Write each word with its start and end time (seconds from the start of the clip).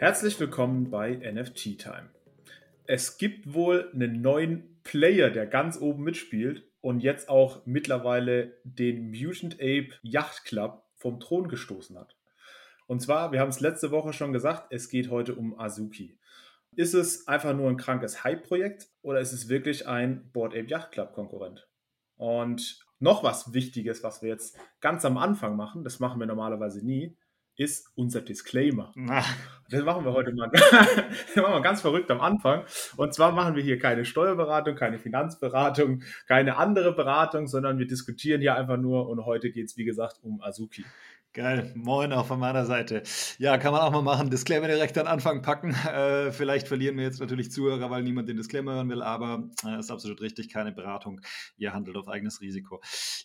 Herzlich 0.00 0.40
willkommen 0.40 0.88
bei 0.88 1.14
NFT 1.14 1.78
Time. 1.78 2.08
Es 2.86 3.18
gibt 3.18 3.52
wohl 3.52 3.90
einen 3.92 4.22
neuen 4.22 4.80
Player, 4.82 5.28
der 5.28 5.46
ganz 5.46 5.78
oben 5.78 6.04
mitspielt 6.04 6.66
und 6.80 7.00
jetzt 7.00 7.28
auch 7.28 7.66
mittlerweile 7.66 8.56
den 8.64 9.10
Mutant 9.10 9.56
Ape 9.56 9.90
Yacht 10.00 10.46
Club 10.46 10.86
vom 10.94 11.20
Thron 11.20 11.48
gestoßen 11.48 11.98
hat. 11.98 12.16
Und 12.86 13.00
zwar, 13.02 13.30
wir 13.32 13.40
haben 13.40 13.50
es 13.50 13.60
letzte 13.60 13.90
Woche 13.90 14.14
schon 14.14 14.32
gesagt, 14.32 14.68
es 14.72 14.88
geht 14.88 15.10
heute 15.10 15.34
um 15.34 15.60
Azuki. 15.60 16.18
Ist 16.74 16.94
es 16.94 17.28
einfach 17.28 17.54
nur 17.54 17.68
ein 17.68 17.76
krankes 17.76 18.24
Hype-Projekt 18.24 18.88
oder 19.02 19.20
ist 19.20 19.34
es 19.34 19.50
wirklich 19.50 19.86
ein 19.86 20.30
Board 20.32 20.54
Ape 20.54 20.68
Yacht 20.68 20.92
Club 20.92 21.12
Konkurrent? 21.12 21.68
Und 22.16 22.80
noch 23.00 23.22
was 23.22 23.52
Wichtiges, 23.52 24.02
was 24.02 24.22
wir 24.22 24.30
jetzt 24.30 24.56
ganz 24.80 25.04
am 25.04 25.18
Anfang 25.18 25.56
machen, 25.56 25.84
das 25.84 26.00
machen 26.00 26.20
wir 26.20 26.26
normalerweise 26.26 26.82
nie, 26.86 27.18
ist 27.56 27.92
unser 27.96 28.22
Disclaimer. 28.22 28.92
Na. 28.94 29.22
Das 29.70 29.84
machen 29.84 30.04
wir 30.04 30.12
heute 30.12 30.32
mal. 30.32 30.50
das 30.52 31.36
machen 31.36 31.54
wir 31.54 31.60
ganz 31.62 31.80
verrückt 31.80 32.10
am 32.10 32.20
Anfang. 32.20 32.64
Und 32.96 33.14
zwar 33.14 33.30
machen 33.30 33.54
wir 33.54 33.62
hier 33.62 33.78
keine 33.78 34.04
Steuerberatung, 34.04 34.74
keine 34.74 34.98
Finanzberatung, 34.98 36.02
keine 36.26 36.56
andere 36.56 36.92
Beratung, 36.92 37.46
sondern 37.46 37.78
wir 37.78 37.86
diskutieren 37.86 38.40
hier 38.40 38.56
einfach 38.56 38.78
nur. 38.78 39.08
Und 39.08 39.24
heute 39.24 39.50
geht 39.50 39.66
es, 39.66 39.76
wie 39.76 39.84
gesagt, 39.84 40.18
um 40.22 40.42
Azuki. 40.42 40.84
Geil, 41.32 41.70
moin 41.76 42.12
auch 42.12 42.26
von 42.26 42.40
meiner 42.40 42.66
Seite. 42.66 43.04
Ja, 43.38 43.56
kann 43.56 43.70
man 43.70 43.82
auch 43.82 43.92
mal 43.92 44.02
machen. 44.02 44.30
Disclaimer 44.30 44.66
direkt 44.66 44.98
an 44.98 45.06
Anfang 45.06 45.42
packen. 45.42 45.76
Äh, 45.86 46.32
vielleicht 46.32 46.66
verlieren 46.66 46.96
wir 46.96 47.04
jetzt 47.04 47.20
natürlich 47.20 47.52
Zuhörer, 47.52 47.88
weil 47.88 48.02
niemand 48.02 48.28
den 48.28 48.36
Disclaimer 48.36 48.74
hören 48.74 48.88
will, 48.88 49.00
aber 49.00 49.48
äh, 49.64 49.78
ist 49.78 49.92
absolut 49.92 50.20
richtig, 50.22 50.48
keine 50.48 50.72
Beratung. 50.72 51.20
Ihr 51.56 51.72
handelt 51.72 51.96
auf 51.96 52.08
eigenes 52.08 52.40
Risiko. 52.40 52.80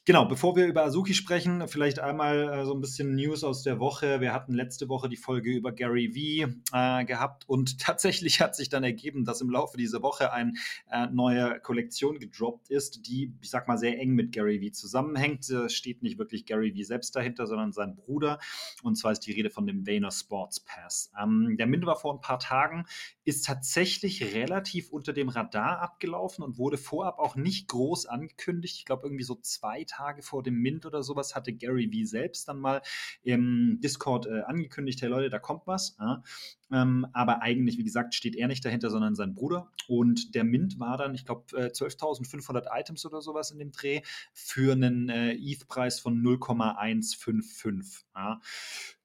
Genau, 0.05 0.25
bevor 0.25 0.55
wir 0.55 0.67
über 0.67 0.85
Azuki 0.85 1.15
sprechen, 1.15 1.67
vielleicht 1.67 1.97
einmal 1.97 2.47
äh, 2.47 2.65
so 2.65 2.75
ein 2.75 2.79
bisschen 2.79 3.15
News 3.15 3.43
aus 3.43 3.63
der 3.63 3.79
Woche. 3.79 4.21
Wir 4.21 4.33
hatten 4.33 4.53
letzte 4.53 4.87
Woche 4.87 5.09
die 5.09 5.17
Folge 5.17 5.49
über 5.49 5.71
Gary 5.71 6.13
Vee 6.13 6.34
äh, 6.41 7.05
gehabt 7.05 7.47
und 7.47 7.79
tatsächlich 7.79 8.41
hat 8.41 8.55
sich 8.55 8.69
dann 8.69 8.83
ergeben, 8.83 9.25
dass 9.25 9.41
im 9.41 9.49
Laufe 9.49 9.77
dieser 9.77 10.01
Woche 10.01 10.31
eine 10.31 10.53
äh, 10.91 11.07
neue 11.07 11.59
Kollektion 11.59 12.19
gedroppt 12.19 12.69
ist, 12.69 13.07
die, 13.07 13.33
ich 13.41 13.49
sag 13.49 13.67
mal, 13.67 13.77
sehr 13.77 13.99
eng 13.99 14.11
mit 14.11 14.31
Gary 14.31 14.61
Vee 14.61 14.71
zusammenhängt. 14.71 15.49
Da 15.49 15.69
steht 15.69 16.03
nicht 16.03 16.17
wirklich 16.17 16.45
Gary 16.45 16.73
Vee 16.73 16.83
selbst 16.83 17.15
dahinter, 17.15 17.47
sondern 17.47 17.71
sein 17.71 17.95
Bruder. 17.95 18.39
Und 18.83 18.95
zwar 18.95 19.11
ist 19.11 19.21
die 19.21 19.31
Rede 19.31 19.49
von 19.49 19.67
dem 19.67 19.85
Vayner 19.85 20.11
Sports 20.11 20.59
Pass. 20.59 21.11
Ähm, 21.21 21.55
der 21.57 21.67
Mint 21.67 21.85
war 21.85 21.95
vor 21.95 22.13
ein 22.13 22.21
paar 22.21 22.39
Tagen, 22.39 22.85
ist 23.23 23.45
tatsächlich 23.45 24.33
relativ 24.33 24.89
unter 24.91 25.13
dem 25.13 25.29
Radar 25.29 25.79
abgelaufen 25.79 26.43
und 26.43 26.57
wurde 26.57 26.77
vorab 26.77 27.19
auch 27.19 27.35
nicht 27.35 27.67
groß 27.67 28.05
angekündigt. 28.05 28.75
Ich 28.77 28.85
glaube, 28.85 29.05
irgendwie 29.05 29.23
so 29.23 29.35
zwei 29.35 29.83
Tage 29.83 30.21
vor 30.21 30.43
dem 30.43 30.55
Mint 30.55 30.85
oder 30.85 31.03
sowas 31.03 31.35
hatte 31.35 31.53
Gary 31.53 31.91
Vee 31.91 32.05
selbst 32.05 32.47
dann 32.47 32.59
mal 32.59 32.81
im 33.23 33.79
Discord 33.81 34.27
äh, 34.27 34.41
angekündigt, 34.41 35.01
hey 35.01 35.09
Leute, 35.09 35.29
da 35.29 35.39
kommt 35.39 35.67
was. 35.67 35.95
Ja. 35.99 36.23
Ähm, 36.71 37.07
aber 37.13 37.41
eigentlich, 37.41 37.77
wie 37.77 37.83
gesagt, 37.83 38.15
steht 38.15 38.35
er 38.35 38.47
nicht 38.47 38.65
dahinter, 38.65 38.89
sondern 38.89 39.15
sein 39.15 39.33
Bruder. 39.33 39.71
Und 39.87 40.35
der 40.35 40.43
Mint 40.43 40.79
war 40.79 40.97
dann, 40.97 41.13
ich 41.13 41.25
glaube, 41.25 41.55
äh, 41.57 41.71
12.500 41.71 42.65
Items 42.71 43.05
oder 43.05 43.21
sowas 43.21 43.51
in 43.51 43.59
dem 43.59 43.71
Dreh 43.71 44.01
für 44.33 44.73
einen 44.73 45.09
äh, 45.09 45.33
ETH-Preis 45.33 45.99
von 45.99 46.21
0,155. 46.21 48.05
Ja. 48.15 48.41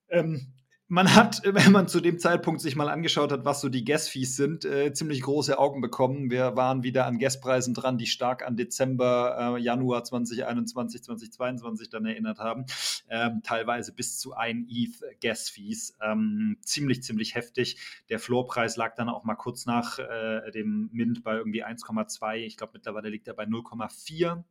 Ähm, 0.08 0.52
man 0.90 1.14
hat, 1.14 1.40
wenn 1.44 1.72
man 1.72 1.88
zu 1.88 2.00
dem 2.00 2.18
Zeitpunkt 2.18 2.60
sich 2.60 2.76
mal 2.76 2.88
angeschaut 2.88 3.32
hat, 3.32 3.44
was 3.44 3.60
so 3.60 3.68
die 3.68 3.84
Gas-Fees 3.84 4.36
sind, 4.36 4.64
äh, 4.64 4.92
ziemlich 4.92 5.22
große 5.22 5.58
Augen 5.58 5.80
bekommen. 5.80 6.30
Wir 6.30 6.56
waren 6.56 6.82
wieder 6.82 7.06
an 7.06 7.18
Gaspreisen 7.18 7.74
dran, 7.74 7.96
die 7.96 8.06
stark 8.06 8.44
an 8.44 8.56
Dezember, 8.56 9.56
äh, 9.56 9.60
Januar 9.60 10.04
2021, 10.04 11.02
2022 11.04 11.88
dann 11.88 12.04
erinnert 12.04 12.40
haben. 12.40 12.66
Ähm, 13.08 13.40
teilweise 13.42 13.94
bis 13.94 14.18
zu 14.18 14.34
ein 14.34 14.66
ETH 14.68 15.00
Gas-Fees. 15.20 15.96
Ähm, 16.02 16.58
ziemlich, 16.62 17.02
ziemlich 17.04 17.36
heftig. 17.36 17.78
Der 18.08 18.18
Floorpreis 18.18 18.76
lag 18.76 18.96
dann 18.96 19.08
auch 19.08 19.24
mal 19.24 19.36
kurz 19.36 19.66
nach 19.66 19.98
äh, 20.00 20.50
dem 20.50 20.90
Mint 20.92 21.22
bei 21.22 21.36
irgendwie 21.36 21.64
1,2. 21.64 22.38
Ich 22.38 22.56
glaube, 22.56 22.72
mittlerweile 22.74 23.08
liegt 23.08 23.28
er 23.28 23.34
bei 23.34 23.44
0,4. 23.44 24.42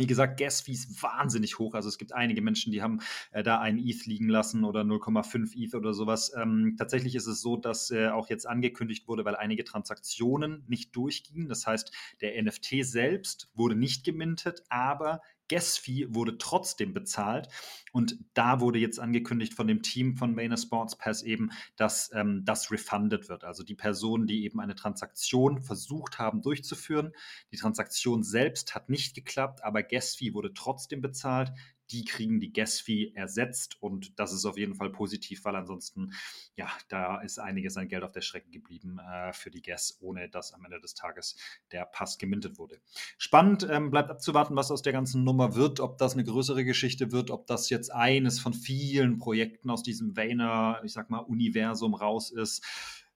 Wie 0.00 0.06
gesagt, 0.06 0.38
Gas-Fees 0.40 1.02
wahnsinnig 1.02 1.58
hoch. 1.58 1.74
Also 1.74 1.90
es 1.90 1.98
gibt 1.98 2.14
einige 2.14 2.40
Menschen, 2.40 2.72
die 2.72 2.80
haben 2.80 3.00
äh, 3.32 3.42
da 3.42 3.60
ein 3.60 3.78
ETH 3.78 4.06
liegen 4.06 4.30
lassen 4.30 4.64
oder 4.64 4.80
0,5 4.80 5.54
ETH 5.54 5.74
oder 5.74 5.92
sowas. 5.92 6.32
Ähm, 6.34 6.76
tatsächlich 6.78 7.14
ist 7.14 7.26
es 7.26 7.42
so, 7.42 7.58
dass 7.58 7.90
äh, 7.90 8.08
auch 8.08 8.30
jetzt 8.30 8.46
angekündigt 8.46 9.08
wurde, 9.08 9.26
weil 9.26 9.36
einige 9.36 9.62
Transaktionen 9.62 10.64
nicht 10.68 10.96
durchgingen. 10.96 11.50
Das 11.50 11.66
heißt, 11.66 11.92
der 12.22 12.42
NFT 12.42 12.76
selbst 12.80 13.50
wurde 13.52 13.74
nicht 13.74 14.02
gemintet, 14.02 14.64
aber 14.70 15.20
Gas-Fee 15.50 16.06
wurde 16.14 16.38
trotzdem 16.38 16.94
bezahlt. 16.94 17.48
Und 17.92 18.18
da 18.34 18.60
wurde 18.60 18.78
jetzt 18.78 19.00
angekündigt 19.00 19.52
von 19.52 19.66
dem 19.66 19.82
Team 19.82 20.16
von 20.16 20.36
Vayner 20.36 20.56
Sports 20.56 20.96
Pass 20.96 21.22
eben, 21.22 21.50
dass 21.76 22.10
ähm, 22.14 22.42
das 22.44 22.70
refunded 22.70 23.28
wird. 23.28 23.44
Also 23.44 23.64
die 23.64 23.74
Personen, 23.74 24.26
die 24.26 24.44
eben 24.44 24.60
eine 24.60 24.76
Transaktion 24.76 25.60
versucht 25.60 26.18
haben 26.18 26.40
durchzuführen. 26.40 27.12
Die 27.50 27.56
Transaktion 27.56 28.22
selbst 28.22 28.74
hat 28.74 28.88
nicht 28.88 29.14
geklappt, 29.14 29.64
aber 29.64 29.82
Gas-Fee 29.82 30.32
wurde 30.32 30.54
trotzdem 30.54 31.00
bezahlt 31.00 31.52
die 31.90 32.04
kriegen 32.04 32.40
die 32.40 32.52
Gas-Fee 32.52 33.12
ersetzt 33.14 33.80
und 33.82 34.18
das 34.18 34.32
ist 34.32 34.44
auf 34.44 34.56
jeden 34.56 34.74
Fall 34.74 34.90
positiv, 34.90 35.44
weil 35.44 35.56
ansonsten, 35.56 36.12
ja, 36.56 36.68
da 36.88 37.20
ist 37.20 37.38
einiges 37.38 37.76
an 37.76 37.88
Geld 37.88 38.02
auf 38.02 38.12
der 38.12 38.20
Strecke 38.20 38.50
geblieben 38.50 38.98
äh, 38.98 39.32
für 39.32 39.50
die 39.50 39.62
Gas, 39.62 39.98
ohne 40.00 40.28
dass 40.28 40.52
am 40.52 40.64
Ende 40.64 40.80
des 40.80 40.94
Tages 40.94 41.36
der 41.72 41.84
Pass 41.84 42.18
gemintet 42.18 42.58
wurde. 42.58 42.80
Spannend, 43.18 43.66
ähm, 43.70 43.90
bleibt 43.90 44.10
abzuwarten, 44.10 44.56
was 44.56 44.70
aus 44.70 44.82
der 44.82 44.92
ganzen 44.92 45.24
Nummer 45.24 45.54
wird, 45.54 45.80
ob 45.80 45.98
das 45.98 46.14
eine 46.14 46.24
größere 46.24 46.64
Geschichte 46.64 47.12
wird, 47.12 47.30
ob 47.30 47.46
das 47.46 47.70
jetzt 47.70 47.92
eines 47.92 48.40
von 48.40 48.54
vielen 48.54 49.18
Projekten 49.18 49.70
aus 49.70 49.82
diesem 49.82 50.16
Vayner, 50.16 50.80
ich 50.84 50.92
sag 50.92 51.10
mal, 51.10 51.18
Universum 51.18 51.94
raus 51.94 52.30
ist. 52.30 52.64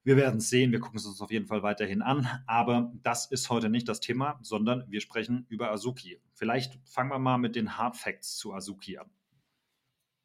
Wir 0.04 0.18
werden 0.18 0.36
es 0.36 0.50
sehen, 0.50 0.70
wir 0.70 0.80
gucken 0.80 0.98
es 0.98 1.06
uns 1.06 1.22
auf 1.22 1.30
jeden 1.30 1.46
Fall 1.46 1.62
weiterhin 1.62 2.02
an, 2.02 2.28
aber 2.46 2.92
das 3.02 3.24
ist 3.24 3.48
heute 3.48 3.70
nicht 3.70 3.88
das 3.88 4.00
Thema, 4.00 4.38
sondern 4.42 4.84
wir 4.88 5.00
sprechen 5.00 5.46
über 5.48 5.72
Azuki. 5.72 6.20
Vielleicht 6.34 6.78
fangen 6.84 7.10
wir 7.10 7.18
mal 7.18 7.38
mit 7.38 7.56
den 7.56 7.78
Hard 7.78 7.96
Facts 7.96 8.36
zu 8.36 8.52
Azuki 8.52 8.98
an. 8.98 9.08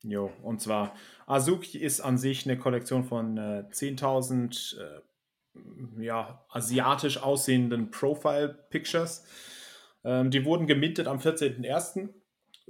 Jo, 0.03 0.31
und 0.43 0.59
zwar 0.59 0.93
Azuki 1.27 1.77
ist 1.77 2.01
an 2.01 2.17
sich 2.17 2.45
eine 2.45 2.59
Kollektion 2.59 3.05
von 3.05 3.37
äh, 3.37 3.63
10.000 3.71 4.77
äh, 4.77 6.03
ja, 6.03 6.45
asiatisch 6.49 7.17
aussehenden 7.17 7.89
Profile 7.89 8.49
Pictures. 8.69 9.23
Ähm, 10.03 10.29
die 10.29 10.43
wurden 10.43 10.67
gemintet 10.67 11.07
am 11.07 11.19
14.01. 11.19 12.09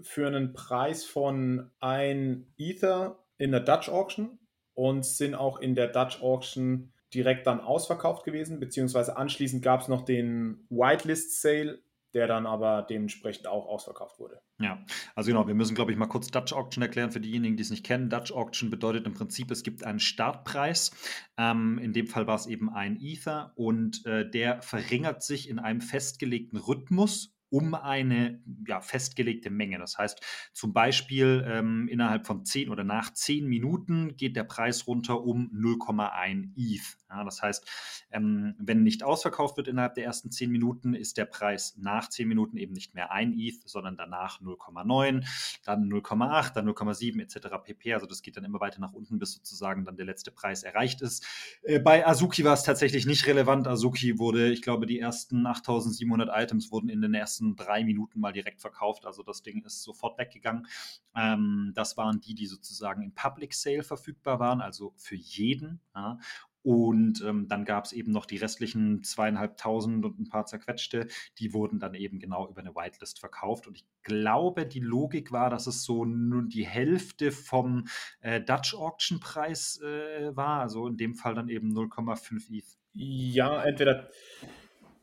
für 0.02 0.28
einen 0.28 0.54
Preis 0.54 1.06
von 1.06 1.72
1 1.80 2.46
Ether 2.58 3.24
in 3.40 3.52
der 3.52 3.62
Dutch 3.62 3.90
Auction 3.90 4.38
und 4.76 5.06
sind 5.06 5.34
auch 5.34 5.60
in 5.60 5.74
der 5.74 5.88
Dutch 5.88 6.22
Auction 6.22 6.94
direkt 7.14 7.48
dann 7.48 7.60
ausverkauft 7.60 8.24
gewesen, 8.24 8.60
beziehungsweise 8.60 9.18
anschließend 9.18 9.64
gab 9.64 9.82
es 9.82 9.88
noch 9.88 10.04
den 10.04 10.66
Whitelist 10.70 11.42
Sale, 11.42 11.82
der 12.14 12.28
dann 12.28 12.48
aber 12.48 12.82
dementsprechend 12.90 13.48
auch 13.48 13.68
ausverkauft 13.68 14.20
wurde. 14.20 14.42
Ja, 14.60 14.84
also 15.16 15.30
genau, 15.30 15.48
wir 15.48 15.54
müssen, 15.54 15.76
glaube 15.76 15.92
ich, 15.92 15.98
mal 15.98 16.08
kurz 16.08 16.28
Dutch 16.28 16.54
Auction 16.54 16.82
erklären 16.82 17.12
für 17.12 17.20
diejenigen, 17.20 17.56
die 17.56 17.62
es 17.64 17.70
nicht 17.70 17.86
kennen. 17.86 18.10
Dutch 18.10 18.32
Auction 18.32 18.70
bedeutet 18.70 19.06
im 19.06 19.14
Prinzip, 19.14 19.52
es 19.52 19.64
gibt 19.64 19.84
einen 19.84 20.00
Startpreis. 20.00 20.92
Ähm, 21.38 21.78
in 21.78 21.94
dem 21.94 22.08
Fall 22.08 22.26
war 22.26 22.36
es 22.36 22.48
eben 22.48 22.70
ein 22.72 22.98
Ether 23.00 23.54
und 23.56 24.06
äh, 24.06 24.30
der 24.30 24.62
verringert 24.62 25.22
sich 25.24 25.50
in 25.50 25.60
einem 25.60 25.82
festgelegten 25.82 26.58
Rhythmus 26.58 27.36
um 27.50 27.74
eine 27.74 28.42
ja, 28.68 28.82
festgelegte 28.82 29.50
Menge. 29.50 29.80
Das 29.80 29.98
heißt, 29.98 30.22
zum 30.54 30.74
Beispiel 30.74 31.44
ähm, 31.48 31.88
innerhalb 31.88 32.28
von 32.28 32.46
10 32.46 32.70
oder 32.70 32.84
nach 32.84 33.14
10 33.14 33.48
Minuten 33.48 34.16
geht 34.18 34.36
der 34.36 34.44
Preis 34.44 34.88
runter 34.88 35.24
um 35.24 35.52
0,1 35.54 36.50
ETH. 36.56 36.98
Ja, 37.10 37.24
das 37.24 37.42
heißt, 37.42 37.68
ähm, 38.12 38.56
wenn 38.60 38.84
nicht 38.84 39.04
ausverkauft 39.04 39.58
wird 39.58 39.68
innerhalb 39.68 39.96
der 39.96 40.06
ersten 40.06 40.32
10 40.32 40.52
Minuten, 40.52 40.94
ist 40.94 41.18
der 41.18 41.26
Preis 41.26 41.76
nach 41.78 42.08
10 42.08 42.28
Minuten 42.28 42.58
eben 42.58 42.74
nicht 42.74 42.94
mehr 42.94 43.12
1 43.12 43.36
ETH, 43.38 43.68
sondern 43.68 43.98
danach 43.98 44.42
0,9, 44.42 45.26
dann 45.66 45.90
0,8, 45.90 46.54
dann 46.54 46.68
0,7 46.70 47.22
etc. 47.22 47.48
pp. 47.64 47.94
Also 47.94 48.06
das 48.06 48.22
geht 48.22 48.38
dann 48.38 48.44
immer 48.44 48.60
weiter 48.60 48.80
nach 48.80 48.94
unten, 48.94 49.18
bis 49.18 49.34
sozusagen 49.34 49.86
dann 49.86 49.98
der 49.98 50.06
letzte 50.06 50.32
Preis 50.32 50.64
erreicht 50.64 51.02
ist. 51.02 51.26
Äh, 51.64 51.80
bei 51.80 52.06
Azuki 52.06 52.44
war 52.44 52.54
es 52.54 52.64
tatsächlich 52.64 53.06
nicht 53.06 53.26
relevant. 53.26 53.68
Azuki 53.68 54.20
wurde, 54.20 54.50
ich 54.52 54.62
glaube, 54.62 54.86
die 54.86 55.00
ersten 55.00 55.46
8700 55.46 56.30
Items 56.32 56.72
wurden 56.72 56.90
in 56.90 57.02
den 57.02 57.14
ersten 57.16 57.56
drei 57.56 57.84
Minuten 57.84 58.20
mal 58.20 58.34
direkt 58.34 58.62
verkauft. 58.62 59.06
Also 59.06 59.24
das 59.24 59.42
Ding 59.42 59.64
ist 59.66 59.84
sofort 59.84 60.18
weggegangen. 60.20 60.68
Ähm, 61.16 61.72
das 61.76 61.98
waren 61.98 62.22
die, 62.22 62.36
die 62.36 62.46
sozusagen 62.46 63.02
im 63.02 63.14
Public 63.14 63.54
Sale 63.54 63.84
verfügbar 63.84 64.40
waren, 64.40 64.62
also 64.62 64.94
für 64.96 65.16
jeden. 65.16 65.80
Ja. 65.96 66.20
Und 66.70 67.24
ähm, 67.26 67.48
dann 67.48 67.66
gab 67.66 67.86
es 67.86 67.94
eben 67.94 68.12
noch 68.12 68.28
die 68.28 68.38
restlichen 68.38 69.02
zweieinhalbtausend 69.02 70.06
und 70.06 70.20
ein 70.20 70.30
paar 70.30 70.46
zerquetschte, 70.46 71.08
die 71.40 71.52
wurden 71.52 71.80
dann 71.80 71.96
eben 71.96 72.20
genau 72.20 72.48
über 72.48 72.62
eine 72.62 72.76
Whitelist 72.76 73.20
verkauft. 73.20 73.66
Und 73.66 73.76
ich 73.76 73.86
glaube, 74.04 74.68
die 74.68 74.80
Logik 74.80 75.32
war, 75.32 75.50
dass 75.50 75.66
es 75.66 75.84
so 75.84 76.06
nun 76.06 76.48
die 76.48 76.68
Hälfte 76.68 77.32
vom 77.32 77.88
äh, 78.22 78.40
Dutch 78.40 78.76
Auction 78.76 79.20
Preis 79.20 79.82
äh, 79.82 80.36
war. 80.36 80.62
Also 80.62 80.86
in 80.86 80.96
dem 80.96 81.16
Fall 81.16 81.34
dann 81.34 81.50
eben 81.50 81.76
0,5 81.76 82.56
ETH. 82.56 82.78
Ja, 82.94 83.64
entweder, 83.64 84.08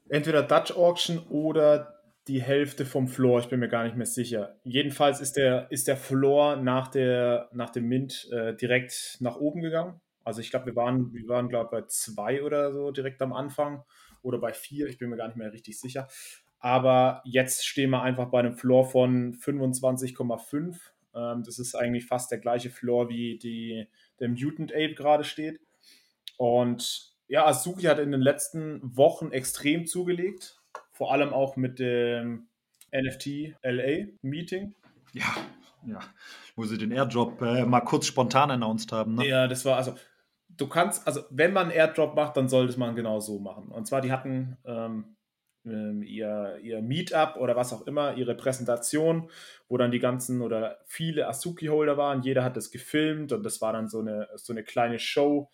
entweder 0.09 0.45
Dutch 0.45 0.71
Auction 0.71 1.19
oder 1.31 2.01
die 2.29 2.41
Hälfte 2.41 2.87
vom 2.87 3.09
Floor. 3.09 3.41
Ich 3.41 3.49
bin 3.49 3.59
mir 3.59 3.69
gar 3.69 3.83
nicht 3.83 3.97
mehr 3.97 4.07
sicher. 4.07 4.55
Jedenfalls 4.63 5.21
ist 5.21 5.37
der, 5.37 5.69
ist 5.73 5.89
der 5.89 5.97
Floor 5.97 6.55
nach, 6.55 6.87
der, 6.87 7.49
nach 7.53 7.71
dem 7.71 7.89
Mint 7.89 8.29
äh, 8.31 8.55
direkt 8.55 9.17
nach 9.19 9.35
oben 9.35 9.63
gegangen 9.63 10.01
Also 10.27 10.41
ich 10.41 10.51
glaube, 10.51 10.67
wir 10.67 10.77
waren, 10.77 11.15
wir 11.15 11.29
waren, 11.29 11.49
glaube 11.49 11.71
bei 11.71 11.83
zwei 11.87 12.43
oder 12.43 12.73
so 12.73 12.91
direkt 12.91 13.23
am 13.23 13.33
Anfang 13.33 13.85
oder 14.23 14.39
bei 14.39 14.53
vier, 14.53 14.89
ich 14.89 14.99
bin 14.99 15.09
mir 15.09 15.17
gar 15.17 15.29
nicht 15.29 15.37
mehr 15.37 15.53
richtig 15.53 15.79
sicher. 15.79 16.09
Aber 16.59 17.23
jetzt 17.25 17.65
stehen 17.65 17.91
wir 17.91 18.03
einfach 18.03 18.29
bei 18.31 18.41
einem 18.41 18.55
Floor 18.55 18.91
von 18.91 19.35
25,5. 19.35 20.77
Ähm, 21.15 21.45
das 21.45 21.61
ist 21.61 21.77
eigentlich 21.77 22.07
fast 22.07 22.33
der 22.33 22.39
gleiche 22.39 22.71
Floor, 22.71 23.09
wie 23.09 23.39
die, 23.39 23.87
der 24.19 24.29
Mutant 24.29 24.73
Ape 24.73 24.95
gerade 24.95 25.23
steht. 25.23 25.61
Und 26.39 27.15
ja, 27.29 27.47
Azuki 27.47 27.85
hat 27.85 28.01
in 28.01 28.11
den 28.11 28.21
letzten 28.21 28.81
Wochen 28.97 29.31
extrem 29.31 29.87
zugelegt. 29.87 30.61
Vor 30.91 31.13
allem 31.13 31.33
auch 31.33 31.55
mit 31.55 31.79
dem 31.79 32.49
NFT 32.93 33.55
LA 33.63 34.09
Meeting. 34.23 34.75
Ja, 35.13 35.37
ja. 35.87 36.01
Wo 36.57 36.65
sie 36.65 36.79
den 36.79 36.91
Airdrop 36.91 37.41
äh, 37.43 37.65
mal 37.65 37.81
kurz 37.83 38.07
spontan 38.07 38.51
announced 38.51 38.91
haben. 38.91 39.15
Ne? 39.15 39.29
Ja, 39.29 39.47
das 39.47 39.65
war 39.65 39.77
also. 39.77 39.95
Du 40.57 40.69
kannst, 40.69 41.07
also 41.07 41.23
wenn 41.31 41.53
man 41.53 41.71
Airdrop 41.71 42.15
macht, 42.15 42.37
dann 42.37 42.49
sollte 42.49 42.79
man 42.79 42.97
genau 42.97 43.21
so 43.21 43.39
machen. 43.39 43.69
Und 43.69 43.87
zwar, 43.87 44.01
die 44.01 44.13
hatten 44.13 44.57
ähm, 44.65 45.17
ähm, 45.67 46.03
ihr, 46.03 46.59
ihr 46.63 46.81
Meetup 46.83 47.37
oder 47.37 47.57
was 47.57 47.73
auch 47.73 47.87
immer, 47.87 48.15
ihre 48.15 48.35
Präsentation, 48.35 49.31
wo 49.69 49.77
dann 49.77 49.91
die 49.91 49.99
ganzen 49.99 50.41
oder 50.43 50.79
viele 50.87 51.27
Asuki-Holder 51.29 51.97
waren. 51.97 52.23
Jeder 52.23 52.45
hat 52.45 52.57
das 52.57 52.71
gefilmt 52.71 53.33
und 53.33 53.43
das 53.43 53.61
war 53.61 53.73
dann 53.73 53.89
so 53.89 54.01
eine, 54.01 54.29
so 54.37 54.53
eine 54.53 54.63
kleine 54.63 54.99
Show. 54.99 55.51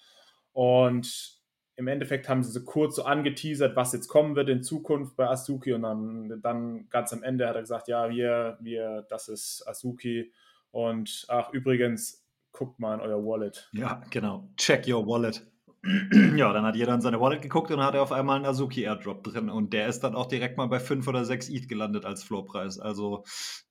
Und 0.52 1.40
im 1.76 1.88
Endeffekt 1.88 2.28
haben 2.28 2.43
sie 2.43 2.52
so 2.52 2.64
kurz 2.64 2.96
so 2.96 3.05
angeteasert, 3.05 3.75
was 3.75 3.93
jetzt 3.93 4.08
kommen 4.08 4.37
wird 4.37 4.50
in 4.50 4.62
Zukunft 4.62 5.16
bei 5.16 5.28
Asuki 5.28 5.72
und 5.72 5.82
dann, 5.82 6.40
dann 6.43 6.88
ganz 6.90 7.12
am 7.12 7.22
Ende 7.22 7.48
hat 7.48 7.56
er 7.56 7.62
gesagt, 7.62 7.88
ja, 7.88 8.10
wir, 8.10 8.58
wir, 8.60 9.06
das 9.08 9.28
ist 9.28 9.66
Asuki 9.66 10.32
und 10.70 11.25
ach, 11.28 11.50
übrigens, 11.52 12.21
guckt 12.62 12.78
mal 12.78 12.94
in 12.94 13.00
euer 13.00 13.24
Wallet. 13.24 13.68
Ja, 13.72 14.02
genau. 14.10 14.48
Check 14.56 14.86
your 14.86 15.04
wallet. 15.06 15.44
ja, 16.36 16.52
dann 16.52 16.64
hat 16.64 16.76
jeder 16.76 16.94
in 16.94 17.00
seine 17.00 17.20
Wallet 17.20 17.42
geguckt 17.42 17.72
und 17.72 17.82
hat 17.82 17.94
er 17.94 18.02
auf 18.02 18.12
einmal 18.12 18.36
einen 18.36 18.46
Azuki 18.46 18.82
Airdrop 18.82 19.24
drin 19.24 19.50
und 19.50 19.72
der 19.72 19.88
ist 19.88 20.00
dann 20.00 20.14
auch 20.14 20.26
direkt 20.26 20.56
mal 20.56 20.66
bei 20.66 20.78
5 20.78 21.08
oder 21.08 21.24
6 21.24 21.48
ETH 21.48 21.68
gelandet 21.68 22.04
als 22.04 22.22
Floorpreis. 22.22 22.78
Also 22.78 23.24